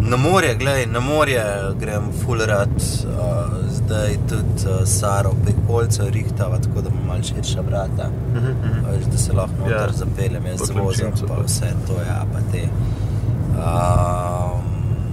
[0.00, 1.44] na morje, gledaj, na morje
[1.80, 7.22] grem full rad, uh, zdaj tudi uh, Saro prek Polcev rihtava, tako da imam malo
[7.22, 8.08] širša vrata.
[8.34, 8.84] Mhm, mhm.
[8.88, 9.82] Veš, da se lahko noter Ja.
[9.82, 9.92] ja.
[9.92, 11.42] zapeljem, jaz Po z vozom, Kranjčincu pa pa.
[11.42, 12.62] vse to, ja, pa te
[13.54, 14.60] um,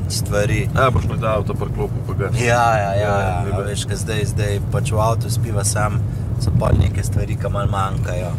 [0.10, 0.70] stvari.
[0.76, 2.30] Ja, boš na ta avto parklopil, pa ga.
[2.36, 3.68] Ja, ja, ja, Ja, ja, ja več.
[3.70, 6.00] veš, kaj zdaj, zdaj pač v avtu spiva sam,
[6.40, 8.32] so pa neke stvari, ki malo manjkajo.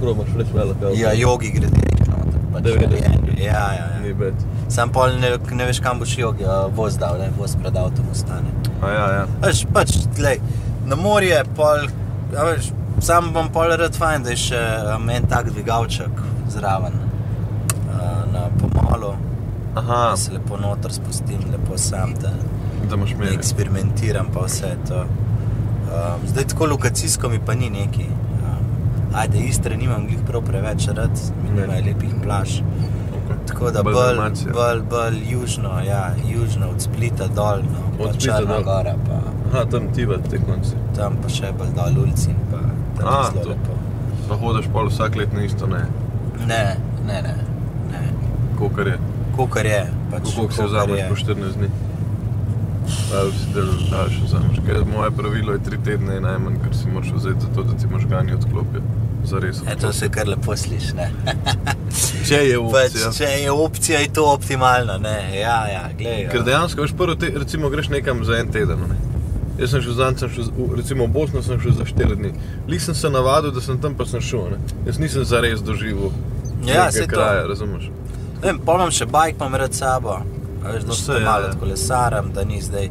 [0.00, 0.94] Prav imaš res velik avto.
[0.96, 2.86] Ja, jogi gre direkt noter, pač 90.
[2.86, 3.36] narejeni.
[3.40, 4.30] Ja, ja, Ni ja.
[4.70, 6.14] Sam pol ne, ne veš, kam boš
[6.46, 8.52] a voz dal, ne, voz pred avtom ostane.
[8.82, 9.24] Ja, ja.
[9.42, 10.38] Veš, pač, glej,
[10.86, 11.88] na morje pol,
[12.36, 12.70] a veš,
[13.02, 14.60] sam bom pol rad fajn, da je še
[14.94, 16.22] um, en tak dvigalček
[16.54, 16.94] zraven.
[17.90, 19.16] Uh, na pomolu,
[19.74, 22.30] Aha, da se lepo noter spustim, lepo sam te
[22.90, 23.34] da imaš meri.
[23.34, 25.02] eksperimentiram pa vse to.
[25.90, 28.06] Um, zdaj tako lokacijsko mi pa ni neki.
[28.06, 28.64] Um,
[29.18, 32.60] ajde, Istre nimam glih prav preveč rad, mi nimajo lepih plaž.
[32.62, 32.99] Okay.
[33.46, 34.18] Tako da Bolj bolj,
[34.52, 38.62] bolj, bolj južno, ja, južno od Splita dol, no, Od Črna dol.
[38.64, 39.18] gora, pa
[39.50, 40.74] Aha, tam ti v te konci.
[40.96, 42.60] tam pa še bolj dol Ulcin, pa
[42.96, 43.48] tam A, zelo to.
[43.48, 43.72] lepo.
[44.28, 45.82] Pa hodiš pol vsak let na isto, ne.
[46.46, 47.34] Ne, ne, ne,
[47.90, 48.02] ne.
[48.58, 48.98] Kolikor je.
[49.36, 51.68] Kokar je, pač Koliko kakor vzameš po 14 dni?
[53.12, 54.56] Ali si del daljše vzameš?
[54.66, 58.34] Ker moje pravilo je 3 tedne najmanj, ker si moraš vzeti zato, da ti možgani
[58.34, 58.82] odklopijo.
[59.30, 59.60] Zares.
[59.64, 61.10] E, to se kar lepo sliši, ne.
[62.28, 63.10] Če je Pač, opcija.
[63.12, 65.14] če je opcija, je to optimalno, ne.
[65.34, 66.26] Ja, ja, glej.
[66.28, 68.82] Ker dejansko, veš, prvo, te, recimo, greš nekam za en teden.
[68.84, 68.98] Ne?
[69.58, 72.30] Jaz sem šel za v- recimo v Bosno sem šel za 4 dni.
[72.66, 74.50] Lih sem se navadil, da sem tam pa sem šel.
[74.50, 74.58] Ne?
[74.86, 76.10] Jaz nisem zares doživel
[76.64, 77.06] Ja, to.
[77.08, 77.90] kraja, razumeš?
[78.42, 80.18] Vem, pol imam še bajk, imam rad sabo.
[80.62, 81.56] Veš, da No, to ja, malo ja.
[81.56, 82.88] kolesaram, da ni zdaj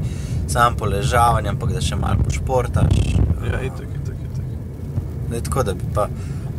[0.48, 3.02] sam poležavanje, ampak da še malo pošportaš.
[3.46, 3.90] Ja, itak.
[5.32, 6.08] Ne, tako da bi pa,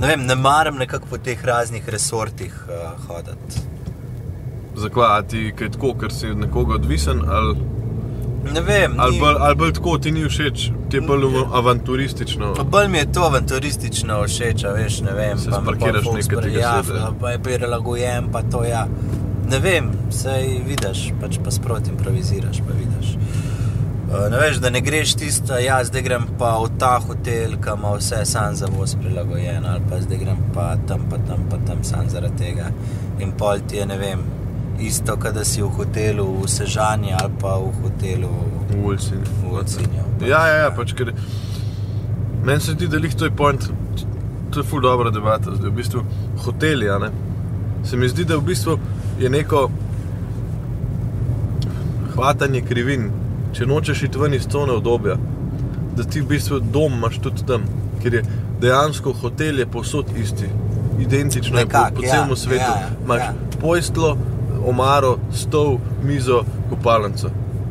[0.00, 3.66] ne vem, ne maram nekako po teh raznih resortih uh, hoditi.
[4.76, 7.56] Zakaj, ti kaj tako, ker si od nekoga odvisen, ali,
[8.54, 12.54] Ne vem, ali, ni- bolj, ali bolj tako ti ni všeč, ti je bolj avanturistično.
[12.54, 15.38] Pa bolj mi je to avanturistično všeč, veš, ne vem.
[15.38, 18.87] Se pa me pol spakiraš folk nekaj tega ja, pa je prilagojen, pa to ja.
[19.50, 23.16] Ne vem, sej vidiš, pač pa sproti improviziraš, pa vidiš.
[24.11, 27.75] Uh, Ne veš, da ne greš tisto, ja, zdaj grem pa v ta hotel, ki
[27.77, 31.59] ima vse sam za voz prilagojen, ali pa zdaj grem pa tam, pa tam, pa
[31.66, 32.73] tam sam zaradi tega.
[33.23, 34.25] In pol ti je, ne vem,
[34.81, 38.31] isto, kot da si v hotelu v Sežani ali pa v hotelu
[38.70, 39.14] V ulici.
[39.14, 40.05] v Ocinju.
[40.27, 41.12] Ja, ja, ja, pač ker
[42.42, 43.70] meni se zdi, da jih to je point,
[44.51, 45.55] to je ful dobra debata.
[45.55, 46.05] Zdaj, v bistvu
[46.44, 47.11] hoteli, a ne.
[47.85, 48.79] Se mi zdi, da v bistvu
[49.20, 49.68] je neko
[52.14, 53.11] hvatanje krivin,
[53.53, 55.17] če nočeš iti ven iz cone obdobja,
[55.97, 57.65] da ti v bistvu dom imaš tudi tam,
[58.03, 58.23] ker je
[58.61, 60.49] dejansko hotel je povsod isti,
[61.01, 62.61] identično je po, Nekak, po ja, celem svetu.
[62.61, 63.33] ja, Imaš ja.
[63.61, 64.17] pojstlo,
[64.67, 67.31] omaro, stol, mizo, kopalnico.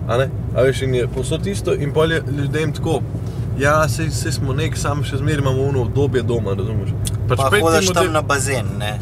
[0.09, 0.17] A?
[0.55, 3.01] A veš, in je povsod isto in je ljudem tako.
[3.59, 6.89] Ja, sej, sej smo nek, sam še zmeraj imamo ono obdobje doma, razumeš?
[7.27, 8.99] Pa spet ti hodiš tam model- na bazen, ne?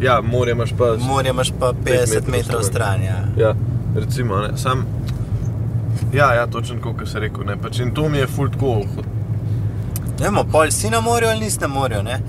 [0.00, 0.96] Ja, morje imaš pa.
[0.98, 3.02] Morje imaš pa 50 metrov metrov stran.
[3.02, 3.24] Ja.
[3.38, 3.54] Ja,
[3.96, 4.84] recimo, ne, sam.
[6.12, 7.44] Ja, ja, točno kot si rekel.
[7.44, 8.80] Ne, pač in to mi je ful tako.
[10.20, 12.20] Ne vemo, pol si na morju ali nisi na morju, ne?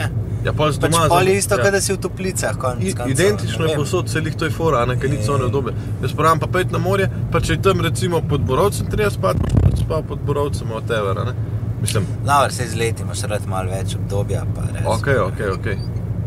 [0.44, 1.08] Ja, pol Pač doma.
[1.08, 1.72] pol je isto, ja.
[1.72, 2.56] da si v toplicah.
[2.58, 5.46] Konc, I, koncev, identično je posod, se jih to je fora, ne, Je, cone je.
[5.46, 5.74] obdobje.
[6.02, 9.40] Jaz pravim pa pet na morje, pa če je tam recimo pod borovcem, treba spati,
[9.88, 11.34] pa pod borovcem, whatever, a ne.
[11.82, 14.86] Mislim, Dobro, se z leti imaš rad malo več obdobja, pa res.
[14.88, 15.68] ok, ok, ok.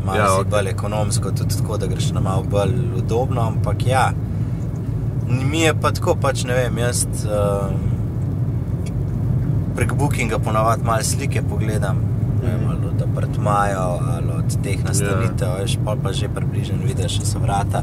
[0.04, 0.50] Malo Ja, okay.
[0.50, 4.12] bolj ekonomsko, tudi tako, da greš na malo bolj udobno, ampak ja.
[5.26, 7.78] Mi je pa tako, pač ne vem, jaz um,
[9.74, 11.96] prek Bookinga ponavadi malo slike pogledam,
[12.36, 12.70] ne vem, Mhm.
[12.70, 15.60] ali od apartmajev ali od teh nastanitev, yeah.
[15.60, 17.82] veš, pol pa že približno vidiš, da so vrata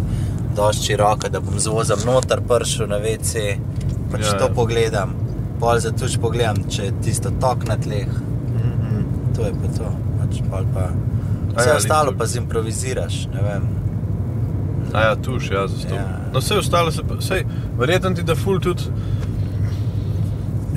[0.55, 3.57] dosti široka, da bom z vozom noter prišel na WC,
[4.11, 4.37] pač Ja, yeah.
[4.37, 4.53] to ja.
[4.53, 5.09] pogledam,
[5.59, 9.03] pol za tuč pogledam, če je tisto tok na tleh, Mhm.
[9.35, 9.87] to je pa to,
[10.19, 10.89] pač pol pa.
[11.51, 13.63] Vse ja, ja, ostalo pa zimproviziraš, ne vem.
[14.93, 15.97] A ja, tuš, ja, za stol.
[15.97, 16.19] Ja.
[16.33, 17.15] No, vse ostalo se pa,
[17.79, 18.83] verjetno ti da ful tudi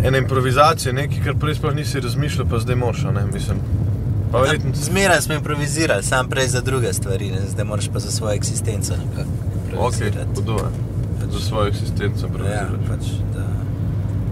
[0.05, 3.59] ena improvizacija, nekaj, kar prej sploh nisi razmišljal, pa zdaj moš, ne, mislim.
[4.33, 7.41] Verjetno Zmeraj smo improvizirali, sam prej za druge stvari, ne?
[7.49, 9.31] zdaj moraš pa za svojo eksistenco nekako
[9.79, 9.95] Ok,
[10.37, 10.71] hudo je.
[11.33, 12.89] Za svojo eksistenco ja, prevziraš.
[12.89, 13.47] pač, da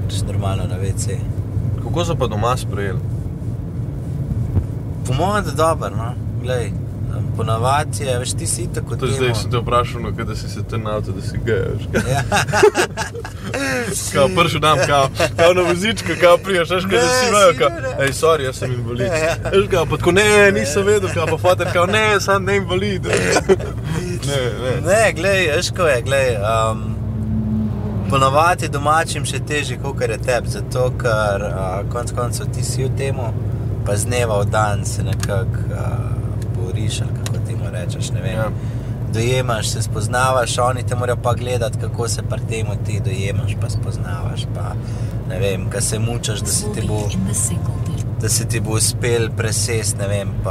[0.09, 1.17] češ normalno na WC.
[1.83, 2.99] Kako so pa doma sprejeli?
[5.07, 6.73] Po mojem, da je dobro, no, glej.
[7.37, 10.49] Ponavadi je, veš, ti si tako To zdaj sem te vprašal, no, kaj da si
[10.49, 11.83] se ten avto, da si geješ.
[12.13, 12.23] Ja.
[14.15, 17.53] Kao prši dan, kao, kao na vozičku, kao prijaš, veš, kaj da si Ne, vejo,
[17.53, 18.07] si kao, ne.
[18.07, 19.07] ej, sorry, jaz sem invalid.
[19.07, 19.35] Ja, ja.
[19.53, 23.07] Veš, kao, pa tako, ne, nisem vedel, kao, pa fater, kao, ne, sem ne invalid.
[23.07, 24.81] Ne, ne.
[24.87, 26.37] Ne, glej, veš, ko je, glej.
[26.37, 26.93] Um,
[28.11, 32.85] Ponavadi je domačim še težje, kot je tebi, zato ker uh, konec koncev ti si
[32.85, 33.21] v tem,
[33.87, 36.22] pa z dneva v dan se nekako uh,
[36.73, 38.11] boriš, ali kako ti mu rečeš.
[38.11, 38.35] Ne vem.
[38.35, 38.49] Ja.
[39.15, 43.71] Dojemaš, se spoznavaš, oni te morajo pa gledati, kako se pri tem ti dojemaš, pa
[43.71, 44.47] spoznavaš.
[44.55, 44.73] Pa,
[45.29, 47.09] ne vem, kaj se mučaš, da se ti bo
[48.21, 50.29] da se ti bo uspel presesti, ne vem.
[50.45, 50.51] Pa,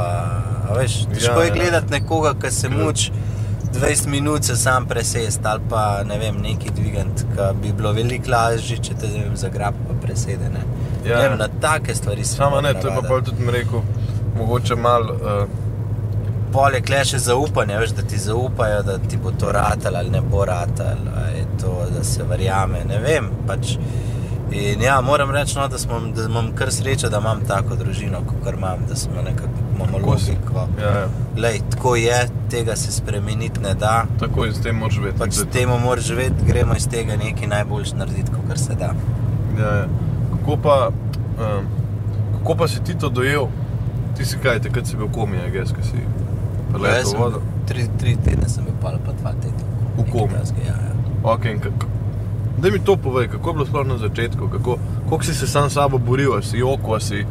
[0.68, 1.54] a veš, težko Ja, je ja.
[1.54, 2.84] gledati nekoga, ki se Ja.
[2.84, 3.12] muči
[3.72, 8.30] 20 minut, se sam presesti ali pa ne vem, neki dvigant, ki bi bilo veliko
[8.30, 10.50] lažje, če te vem, zagrab pa presede.
[10.50, 10.60] Ne.
[11.10, 13.52] Ja, ne vem, na take stvari se Sama ne, to je pa pol tudi mi
[13.52, 13.80] rekel,
[14.38, 15.48] mogoče malo, uh,
[16.52, 20.10] Pol je kle še zaupanje, veš, da ti zaupajo, da ti bo to ratal ali
[20.10, 22.84] ne bo ratal, a je to, da se verjame.
[22.88, 23.30] Ne vem.
[23.48, 23.76] Pač.
[24.52, 28.20] In ja, moram reči, no, da, smo, da imam kar srečo, da imam tako družino,
[28.28, 30.66] kot imam, da smo nekako imamo logiko.
[30.80, 31.06] ja, ja,
[31.40, 32.18] Lej, tako je,
[32.50, 34.04] tega se spremeniti ne da.
[34.20, 35.18] tako in s tem moraš živeti.
[35.18, 38.92] Pač s tem moraš živeti, gremo iz tega nekaj najboljš narediti, kot se da.
[39.58, 39.86] Ja, ja.
[40.34, 40.90] Kako pa,
[41.38, 41.66] um,
[42.38, 43.48] kako pa si ti to dojel?
[44.16, 46.04] Ti si kaj, takrat si bil komi, a gess, ki si
[46.78, 47.42] Letel v sem vodo.
[47.66, 49.64] Tri, tri tedne sem bil, pol pa dva tedna.
[49.96, 50.92] V takega, Ja, ja.
[51.22, 51.86] Ok, in kako?
[52.58, 54.78] Da mi to povej, kako je bilo sploh na začetku, kako,
[55.10, 57.26] kako si se sam s sabo boril, a si joko, a si,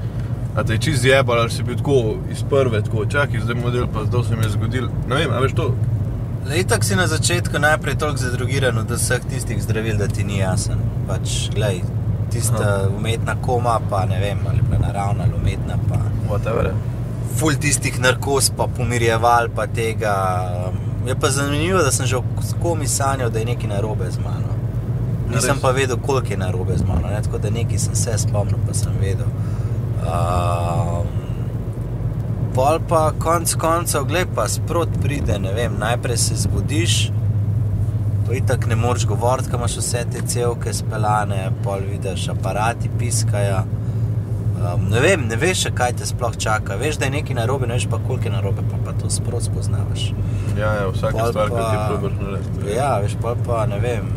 [0.56, 3.88] a te je čist zjebal, ali si bil tako iz prve, tako čakaj, zdaj model,
[3.94, 4.88] pa zdaj se mi je zgodil.
[5.10, 5.74] Ne vem, a veš to?
[6.50, 10.38] Lej, tako si na začetku najprej toliko zadrugiran od vseh tistih zdravil, da ti ni
[10.38, 10.80] jasen.
[11.08, 11.84] Pač, glej,
[12.32, 16.00] tista umetna koma, pa ne vem, ali pa naravna ali umetna, pa
[16.30, 16.72] Whatever.
[17.38, 20.16] Ful tistih narkoz, pa pomirjeval, pa tega.
[20.70, 22.20] um, Je pa zanimivo, da sem že
[22.62, 24.54] komi sanjal, da je nekaj narobe z mano.
[25.34, 27.08] Nisem pa vedel, koliko je narobe z mano.
[27.08, 27.22] Ne?
[27.24, 29.26] Tako da nekaj sem se spomnil, pa sem vedel.
[30.02, 31.08] Um,
[32.54, 37.12] pol pa konc koncev, gled pa sprot pride, ne vem, najprej se zbudiš,
[38.28, 43.64] pa itak ne moreš govoriti, ker imaš vse te celke spelane, pol vidiš aparati piskajo.
[44.62, 46.76] Um, ne vem, ne veš, kaj te sploh čaka.
[46.78, 49.44] Veš, da je nekaj narobe, ne veš pa koliko je narobe, pa, pa to sprot
[49.44, 50.12] spoznavaš.
[50.58, 52.76] Ja, ja, vsaka Pol stvar, ki ti je pa- prvrš narediti.
[52.78, 54.12] Ja, veš pa, pa ne vem.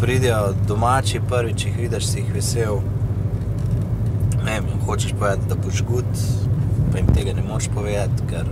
[0.00, 2.80] Pridejo domači prvič, jih vidiš, si jih vesel.
[4.44, 6.24] Ne vem, hočeš povedati, da boš gud,
[6.92, 8.48] pa jim tega ne moreš povedati, ker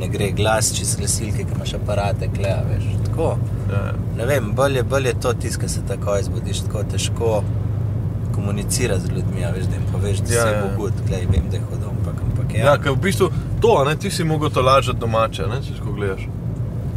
[0.00, 2.84] ne gre glas čez glasilke, ki imaš aparate, kleja, veš.
[3.08, 3.34] Tako.
[3.72, 3.82] Ja.
[4.16, 7.32] Ne vem, bolje, bolje to tisto, ki se tako izbudiš, tako težko
[8.40, 10.62] komunicirati z ljudmi, a veš, da jim poveš, da Ja, ja, se ja.
[10.62, 13.96] bo gud, glej, vem, da je hudo, ampak, ampak Ja, ker v bistvu to, ne,
[13.96, 16.28] ti si mogel to lažati domače, ne, če ko gledaš.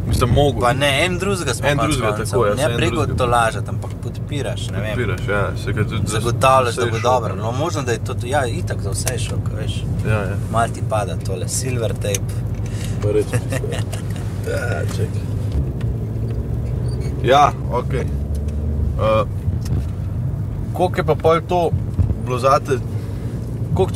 [0.08, 0.62] Mislim, mogel.
[0.62, 3.92] Pa ne, en drugega smo En drugega, tako je, Ne en preko to lažati, ampak
[4.04, 4.96] podpiraš, ne vem.
[4.96, 7.36] Podpiraš, ja, se ga tudi Zagotavljaš, da bo dobro.
[7.36, 9.84] No, možno, da je to, ja, itak za vse šok, veš.
[10.08, 10.40] Ja, ja.
[10.52, 12.42] Mal ti pada tole, silver tape.
[13.04, 13.30] Pa reči.
[14.52, 15.24] ja, čekaj.
[17.24, 17.94] Ja, ok.
[17.94, 19.43] Uh,
[20.74, 21.62] koliko je pa pol to
[22.26, 22.78] bilo zate?
[23.74, 23.94] Koliko,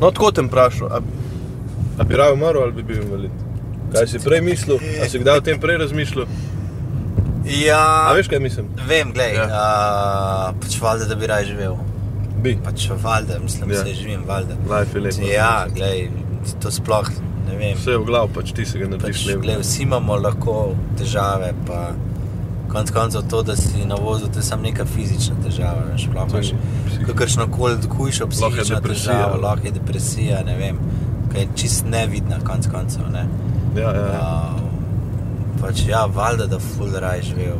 [0.00, 0.88] no, tako te vprašal.
[0.88, 1.00] A,
[1.98, 3.30] a bi raje umrl ali bi bil invalid?
[3.92, 4.78] Kaj si prej mislil?
[5.02, 6.26] A si kdaj o tem prej razmišljal?
[7.58, 8.66] Ja, A veš, kaj mislim?
[8.86, 9.44] vem, glej, Ja.
[9.44, 10.52] ja.
[10.54, 11.76] pač valjda, da bi raje živel.
[12.38, 12.58] Bi.
[12.64, 13.76] Pač valjda, mislim, Ja.
[13.76, 14.54] se živim, valjda.
[14.70, 15.26] Life je lepo.
[15.26, 16.10] Ja, glej,
[16.60, 17.08] to sploh,
[17.48, 17.74] ne vem.
[17.76, 19.40] Vse je v glavu, pač ti se ga narediš Pač, lepo.
[19.40, 20.54] glej, vsi imamo lahko
[20.98, 21.90] težave, pa
[22.72, 25.82] konec koncev to, da si na vozu, to je samo neka fizična težava.
[25.96, 26.52] Je imaš
[27.06, 30.78] kakršno koli hujšo je psihično težavo, lahko je depresija, ne vem,
[31.32, 33.10] kaj je čist nevidna, konec koncev.
[33.12, 33.26] Ne.
[33.76, 34.54] Ja, ja, ja.
[34.54, 37.58] Uh, pač ja, valjda, da ful raj živel.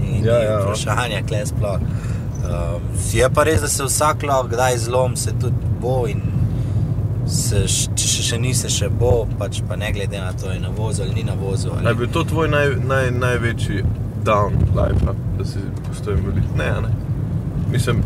[0.00, 1.80] Ni, Ja, ni ja, vprašanja, kle sploh.
[2.46, 6.22] Um, je pa res, da se vsak lahko kdaj zlom, se tudi bo in
[7.26, 10.60] se, če še, še ni, se še bo, pač pa ne glede na to, je
[10.62, 11.72] na vozu ali ni na vozu.
[11.74, 11.98] A je Ali...
[11.98, 13.82] bil to tvoj naj, naj, največji
[14.26, 16.44] down life, da si postal invalid?
[16.58, 16.92] Ne, ne.
[17.72, 18.02] Mislim,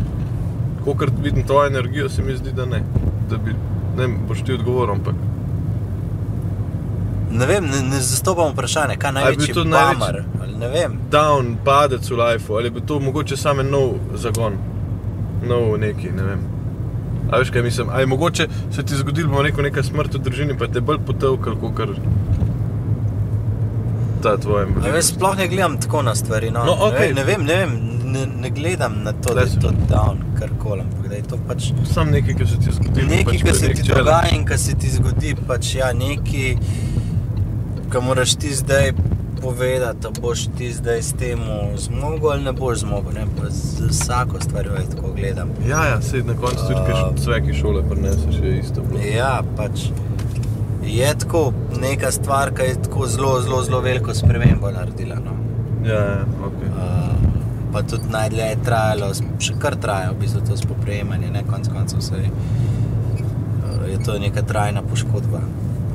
[0.83, 2.83] kolikor vidim tvojo energijo, se mi zdi, da ne.
[3.29, 3.55] Da bi,
[3.97, 5.15] ne vem, boš ti odgovoril, ampak
[7.31, 10.23] Ne vem, ne, ne zastopam vprašanje, kaj A je bil to ali
[10.59, 10.99] Ne vem.
[11.11, 14.57] down, padec v lifeu, ali bi to mogoče samo nov zagon,
[15.47, 16.41] nov neki, ne vem.
[17.31, 17.89] A veš kaj mislim?
[17.89, 20.99] A je mogoče se ti zgodilo, bomo rekel, neka smrt v družini, pa te bolj
[21.07, 21.95] potovkal, kot kar
[24.21, 24.95] ta tvoja A invalidnost.
[24.95, 26.51] Jaz sploh ne gledam tako na stvari.
[26.51, 26.65] No.
[26.65, 27.13] No, okej.
[27.13, 30.17] ne, vem, ne vem, ne ne, gledam na to, da je to down,
[31.09, 33.01] da je to pač Sam nekaj, ki se ti zgodi.
[33.01, 36.55] nekaj, pač kar je se ti dogaja in kar se ti zgodi, pač ja, nekaj,
[37.89, 38.93] kar moraš ti zdaj
[39.41, 41.39] povedati, da boš ti zdaj s tem
[41.77, 43.13] zmogel ali ne boš zmogel.
[43.13, 43.25] Ne?
[43.37, 45.49] Pa Z vsako stvarjo je tako gledam.
[45.67, 47.13] Ja, ja, se na koncu tudi, A.
[47.25, 48.81] kaj ki šole prineseš, je isto.
[48.81, 49.01] bilo.
[49.17, 49.89] Ja, pač
[50.91, 51.41] je tako
[51.77, 55.15] neka stvar, ki je tako zelo, zelo, zelo veliko spremembo naredila.
[55.17, 55.33] No.
[55.83, 56.59] Ja, ja, ok.
[56.63, 57.15] Uh,
[57.71, 59.07] pa tudi najdlje je trajalo,
[59.39, 62.21] še kar traja v bistvu to spoprijemanje, ne konc koncev vse.
[62.21, 65.41] Uh, je to neka trajna poškodba,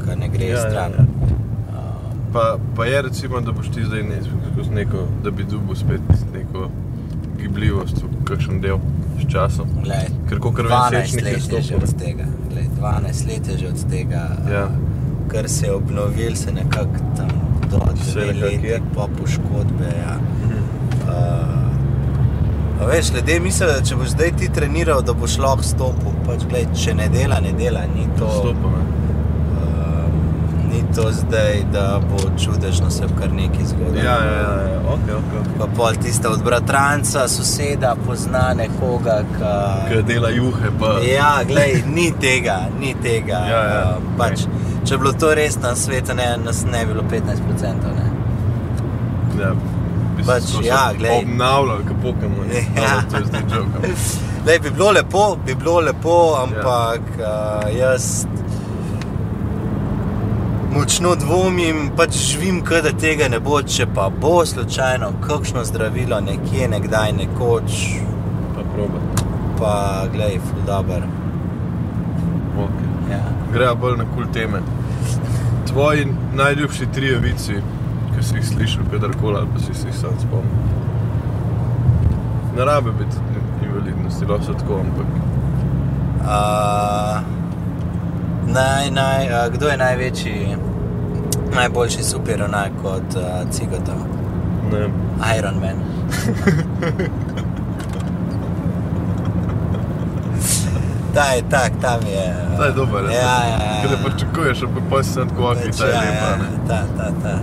[0.01, 0.93] ki ne gre Ja, ja, stran.
[0.93, 1.05] ja.
[1.05, 1.93] Uh,
[2.33, 2.45] Pa,
[2.77, 4.19] pa je recimo, da boš ti zdaj ne,
[4.49, 6.01] skozi neko, da bi dubil spet
[6.33, 6.69] neko
[7.37, 8.79] gibljivost kakšen del
[9.17, 9.69] s časom.
[9.83, 11.85] glej, Ker vem, 12 sečnik je let je že stopil.
[11.85, 12.25] od tega.
[12.51, 14.65] Glej, 12 let je že od tega, Ja.
[14.65, 14.71] uh,
[15.37, 17.28] kar se je obnovil, se nekako tam
[17.70, 17.78] do
[18.12, 19.84] dve leti po poškodbe.
[19.84, 20.16] Ja.
[20.45, 20.59] Mhm.
[21.09, 26.12] Uh, a veš, ljudje mislijo, da če boš zdaj ti treniral, da boš lahko stopil.
[26.26, 27.80] Pač, glej, če ne dela, ne dela.
[27.95, 28.84] Ni to, Stopam, ja.
[29.61, 30.09] uh,
[30.72, 34.05] ni to zdaj, da bo čudežno se kar nekaj zgodilo.
[34.05, 35.34] Ja, ja, ja, ok, ok.
[35.41, 35.51] ok.
[35.59, 39.20] Pa pol tista od bratranca, soseda, pozna nekoga,
[39.89, 40.03] Ki ki.
[40.12, 43.45] dela juhe, pa Ja, glej, ni tega, ni tega.
[43.53, 44.45] Ja, ja, Uh, pač,
[44.87, 47.95] če bi bilo to res na svetu, ne, nas ne bi bilo 15%.
[47.97, 48.07] Ne.
[49.43, 49.53] ja,
[50.26, 51.18] Pač, ja, glej.
[51.22, 52.47] Obnavljali, kot Pokémon.
[52.76, 53.03] Ja.
[53.11, 53.93] To je zdaj joke.
[54.47, 57.61] Lej, bi bilo lepo, bi bilo lepo, ampak ja.
[57.66, 58.26] uh, jaz
[60.76, 66.68] močno dvomim, pač živim, da tega ne bo, če pa bo slučajno kakšno zdravilo nekje,
[66.68, 67.87] nekdaj, nekoč,
[68.55, 69.01] Pa proba.
[69.59, 71.03] pa glej, fuldober.
[73.57, 74.61] Greja bolj na kul cool teme.
[75.67, 77.55] Tvoji najljubši trije vici,
[78.15, 80.67] ki si jih slišal kadarkoli, ali pa si jih sam spomnil.
[82.57, 83.17] Ne rabe biti
[83.65, 85.07] invalidnosti, lahko tako, ampak
[86.27, 87.23] Uh,
[88.53, 90.57] naj, naj, uh, kdo je največji,
[91.55, 94.01] najboljši superjunak kot uh, Cigotov?
[94.73, 94.89] ne.
[95.39, 95.77] Iron Man.
[101.17, 102.25] Ta je tak, tam je.
[102.57, 103.77] Ta je dober, Ja, ja, ja.
[103.83, 106.49] Ker ne pričakuješ, ampak pa si tako, ok, Pač, ta je ja, lepa, ja.
[106.69, 107.35] Ta, ta, ta.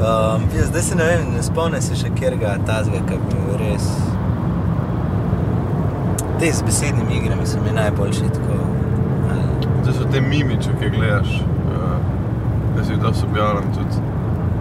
[0.00, 3.56] Um, jaz zdaj se ne vem, ne spomnim se še kjerga tazga, ki bi bil
[3.60, 3.88] res.
[6.40, 8.60] Te z besednimi igrami so mi najboljši tako.
[9.82, 11.34] Zdaj so te mimi, če kaj gledaš.
[11.66, 11.96] Uh,
[12.78, 14.04] jaz jih dosti objavljam tudi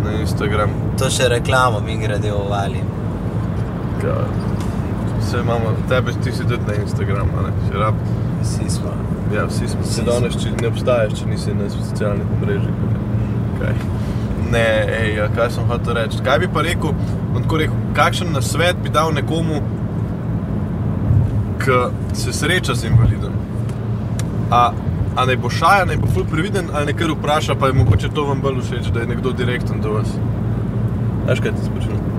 [0.03, 0.73] na Instagram.
[0.99, 2.81] To še reklamo mi grede ovali.
[5.19, 7.53] Vse imamo, tebe ti si tudi na Instagramu, ne?
[7.69, 7.95] Če rab,
[8.41, 8.91] Vsi smo.
[9.35, 12.83] ja, vsi smo Vsi se danes, če ne obstaješ, če nisi na socialnih mrežah.
[13.59, 13.75] Kaj?
[14.51, 14.65] Ne,
[14.99, 16.21] ej, ja, kaj sem hotel reči?
[16.25, 16.95] Kaj bi pa rekel,
[17.35, 19.61] rekel, kakšen nasvet bi dal nekomu,
[21.59, 21.79] ki
[22.17, 23.35] se sreča z invalidom?
[24.51, 24.71] A,
[25.15, 28.25] a naj bo šaja, naj bo ful previden, ali nekaj vpraša, pa je mogoče to
[28.31, 30.15] vam bolj všeč, da je nekdo direkten do vas.
[31.27, 32.18] Veš kaj ti spočujem?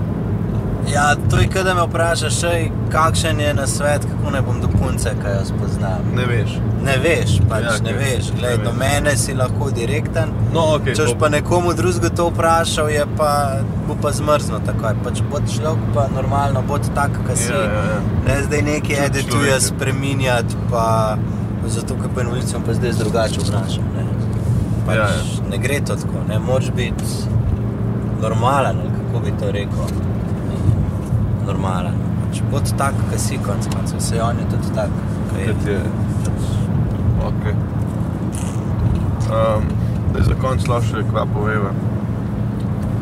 [0.91, 4.69] Ja, to je, kada me vprašaš, ej, kakšen je na svet, kako ne bom do
[4.69, 6.03] punce, kaj jo spoznam.
[6.15, 6.57] Ne veš.
[6.83, 8.31] Ne veš, pač Ja, ja, ne veš.
[8.33, 8.79] Glej, Ne do veš.
[8.79, 10.33] mene si lahko direkten.
[10.53, 10.91] No, ok.
[10.91, 13.31] Če boš pa nekomu drugemu to vprašal, je pa,
[13.89, 14.95] bo pa zmrznil takoj.
[15.05, 17.53] Pač bod človek pa normalno, bod tak, kot si.
[17.53, 18.01] Ja, ja, ja.
[18.27, 19.61] Ne zdaj Čut edituje, človeka.
[19.61, 21.17] spreminjati, pa
[21.67, 23.85] zato, ker pa invalidcem pa zdaj drugače obnašam.
[23.95, 24.05] Ne,
[24.87, 25.15] pač Ja, ja, ja.
[25.15, 25.49] ja.
[25.51, 27.05] ne gre to tako, ne moreš biti
[28.23, 30.10] normalen, kako bi to rekel.
[31.51, 31.95] Normalen.
[32.23, 33.99] Pač bod tak, kot si, konc koncev.
[33.99, 34.91] Vse on je tudi tak,
[35.31, 35.55] kot je.
[35.55, 35.81] Kot je.
[37.27, 37.45] Ok.
[39.31, 39.67] Um,
[40.15, 41.73] da za konec lahko še kva poveva.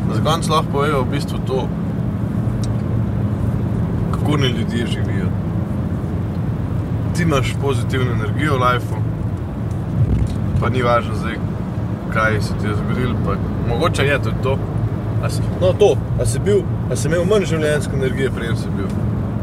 [0.09, 1.59] Za konec lahko poveva v bistvu to,
[4.15, 5.29] kako ne ljudje živijo.
[7.13, 9.05] Ti imaš pozitivno energijo v lifeu,
[10.61, 11.37] pa ni važno zdaj,
[12.13, 13.15] kaj se ti je zgodilo.
[13.25, 13.37] Pa,
[13.69, 14.57] mogoče je tudi to.
[15.29, 18.89] Si, no, to, a si, bil, a si imel manj življenjske energije, prej si bil.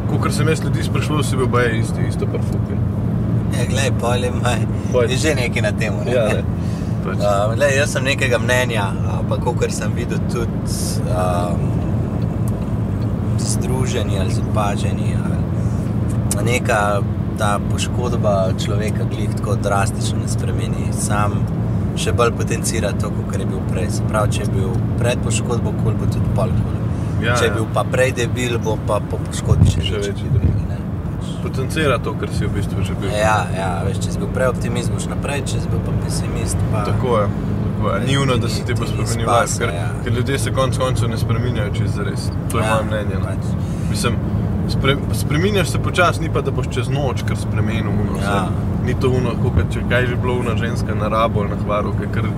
[0.06, 2.82] Ko sem jaz ljudi sprašval, si bil baje isto, isto pa fucking.
[3.54, 5.14] Ja, glej, pol je, maj, Pojdi.
[5.14, 5.98] je že nekaj na tem.
[6.04, 6.12] Ne?
[6.12, 6.44] Ja, ne.
[7.04, 8.88] Pač, Uh, glej, jaz sem nekega mnenja,
[9.28, 10.50] pa kot sem videl tudi
[11.06, 11.60] um,
[13.38, 15.14] združeni ali zapaženi.
[16.46, 16.80] Neka
[17.38, 20.88] ta poškodba človeka glih tako drastično ne spremeni.
[20.92, 21.40] Sam
[21.98, 23.90] še bolj potencira to, kot je bil prej.
[23.98, 26.85] Se pravi, če je bil pred poškodbo, kul bo tudi pol kul.
[27.18, 27.54] Ja, če je ja.
[27.54, 30.52] bil pa prej debil, bo pa po poškodbi še, Še večji debil.
[30.62, 30.76] ne.
[31.16, 33.10] Pač potencira to, kar si v bistvu že bil.
[33.10, 36.84] Ja, ja, veš, če si bil preoptimist, boš naprej, če si bil pa pesimist, pa...
[36.84, 37.26] Tako je.
[37.66, 38.00] Tako je.
[38.06, 39.88] Ni uno, da se ti bo spremenil life, ker, ja.
[40.02, 42.28] ker ljudje se konec koncev ne spreminjajo čez zares.
[42.50, 43.18] To je Ja, moje mnenje.
[43.18, 43.26] no.
[43.26, 43.50] pač.
[43.90, 44.14] Mislim,
[44.68, 47.88] spre, spreminjaš se počasi, ni pa da boš čez noč kar spremenil.
[47.90, 48.30] Uno, Ja.
[48.32, 48.48] ja.
[48.82, 51.94] Ni to uno, kot če kaj že bilo una ženska na rabo ali na hvaru,
[52.12, 52.28] kar,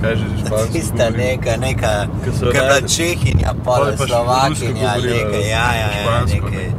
[0.00, 0.72] kaj že špansko.
[0.74, 1.18] Tista govori.
[1.24, 1.92] neka, neka,
[2.38, 6.70] so ki je bila Čehinja, Pol je pa Slovakinja, nekaj, ja, ja, ja, nekaj.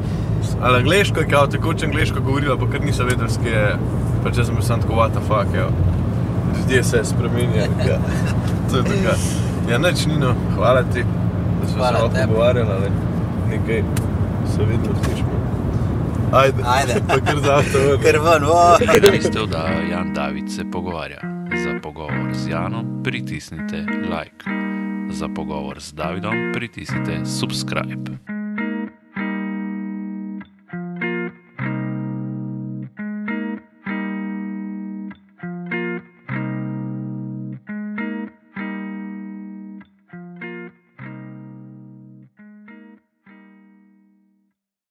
[0.61, 3.75] Ali angliško, kao tekoče angliško govorila, pa ker niso vedeli, skje je.
[4.23, 5.69] Pa če sem bil sam tako, what the fuck, jo.
[6.57, 7.71] Ljudje se spremenjajo.
[7.89, 7.99] ja.
[8.71, 9.15] To je tako.
[9.71, 11.03] Ja, nič, Nino, hvala ti,
[11.61, 12.27] da smo se tebi.
[12.27, 12.89] pogovarjali, ali
[13.49, 13.83] nekaj
[14.55, 15.29] se vidno slišimo.
[16.31, 17.01] Ajde, Ajde.
[17.07, 18.01] pa kar za avto ven.
[18.01, 18.77] Ker ven, o!
[19.11, 21.38] Niste oddajo Jan David se pogovarja.
[21.89, 24.45] Pogovor z Janom pritisnite like.
[25.09, 28.38] Za pogovor z Davidom pritisnite subscribe.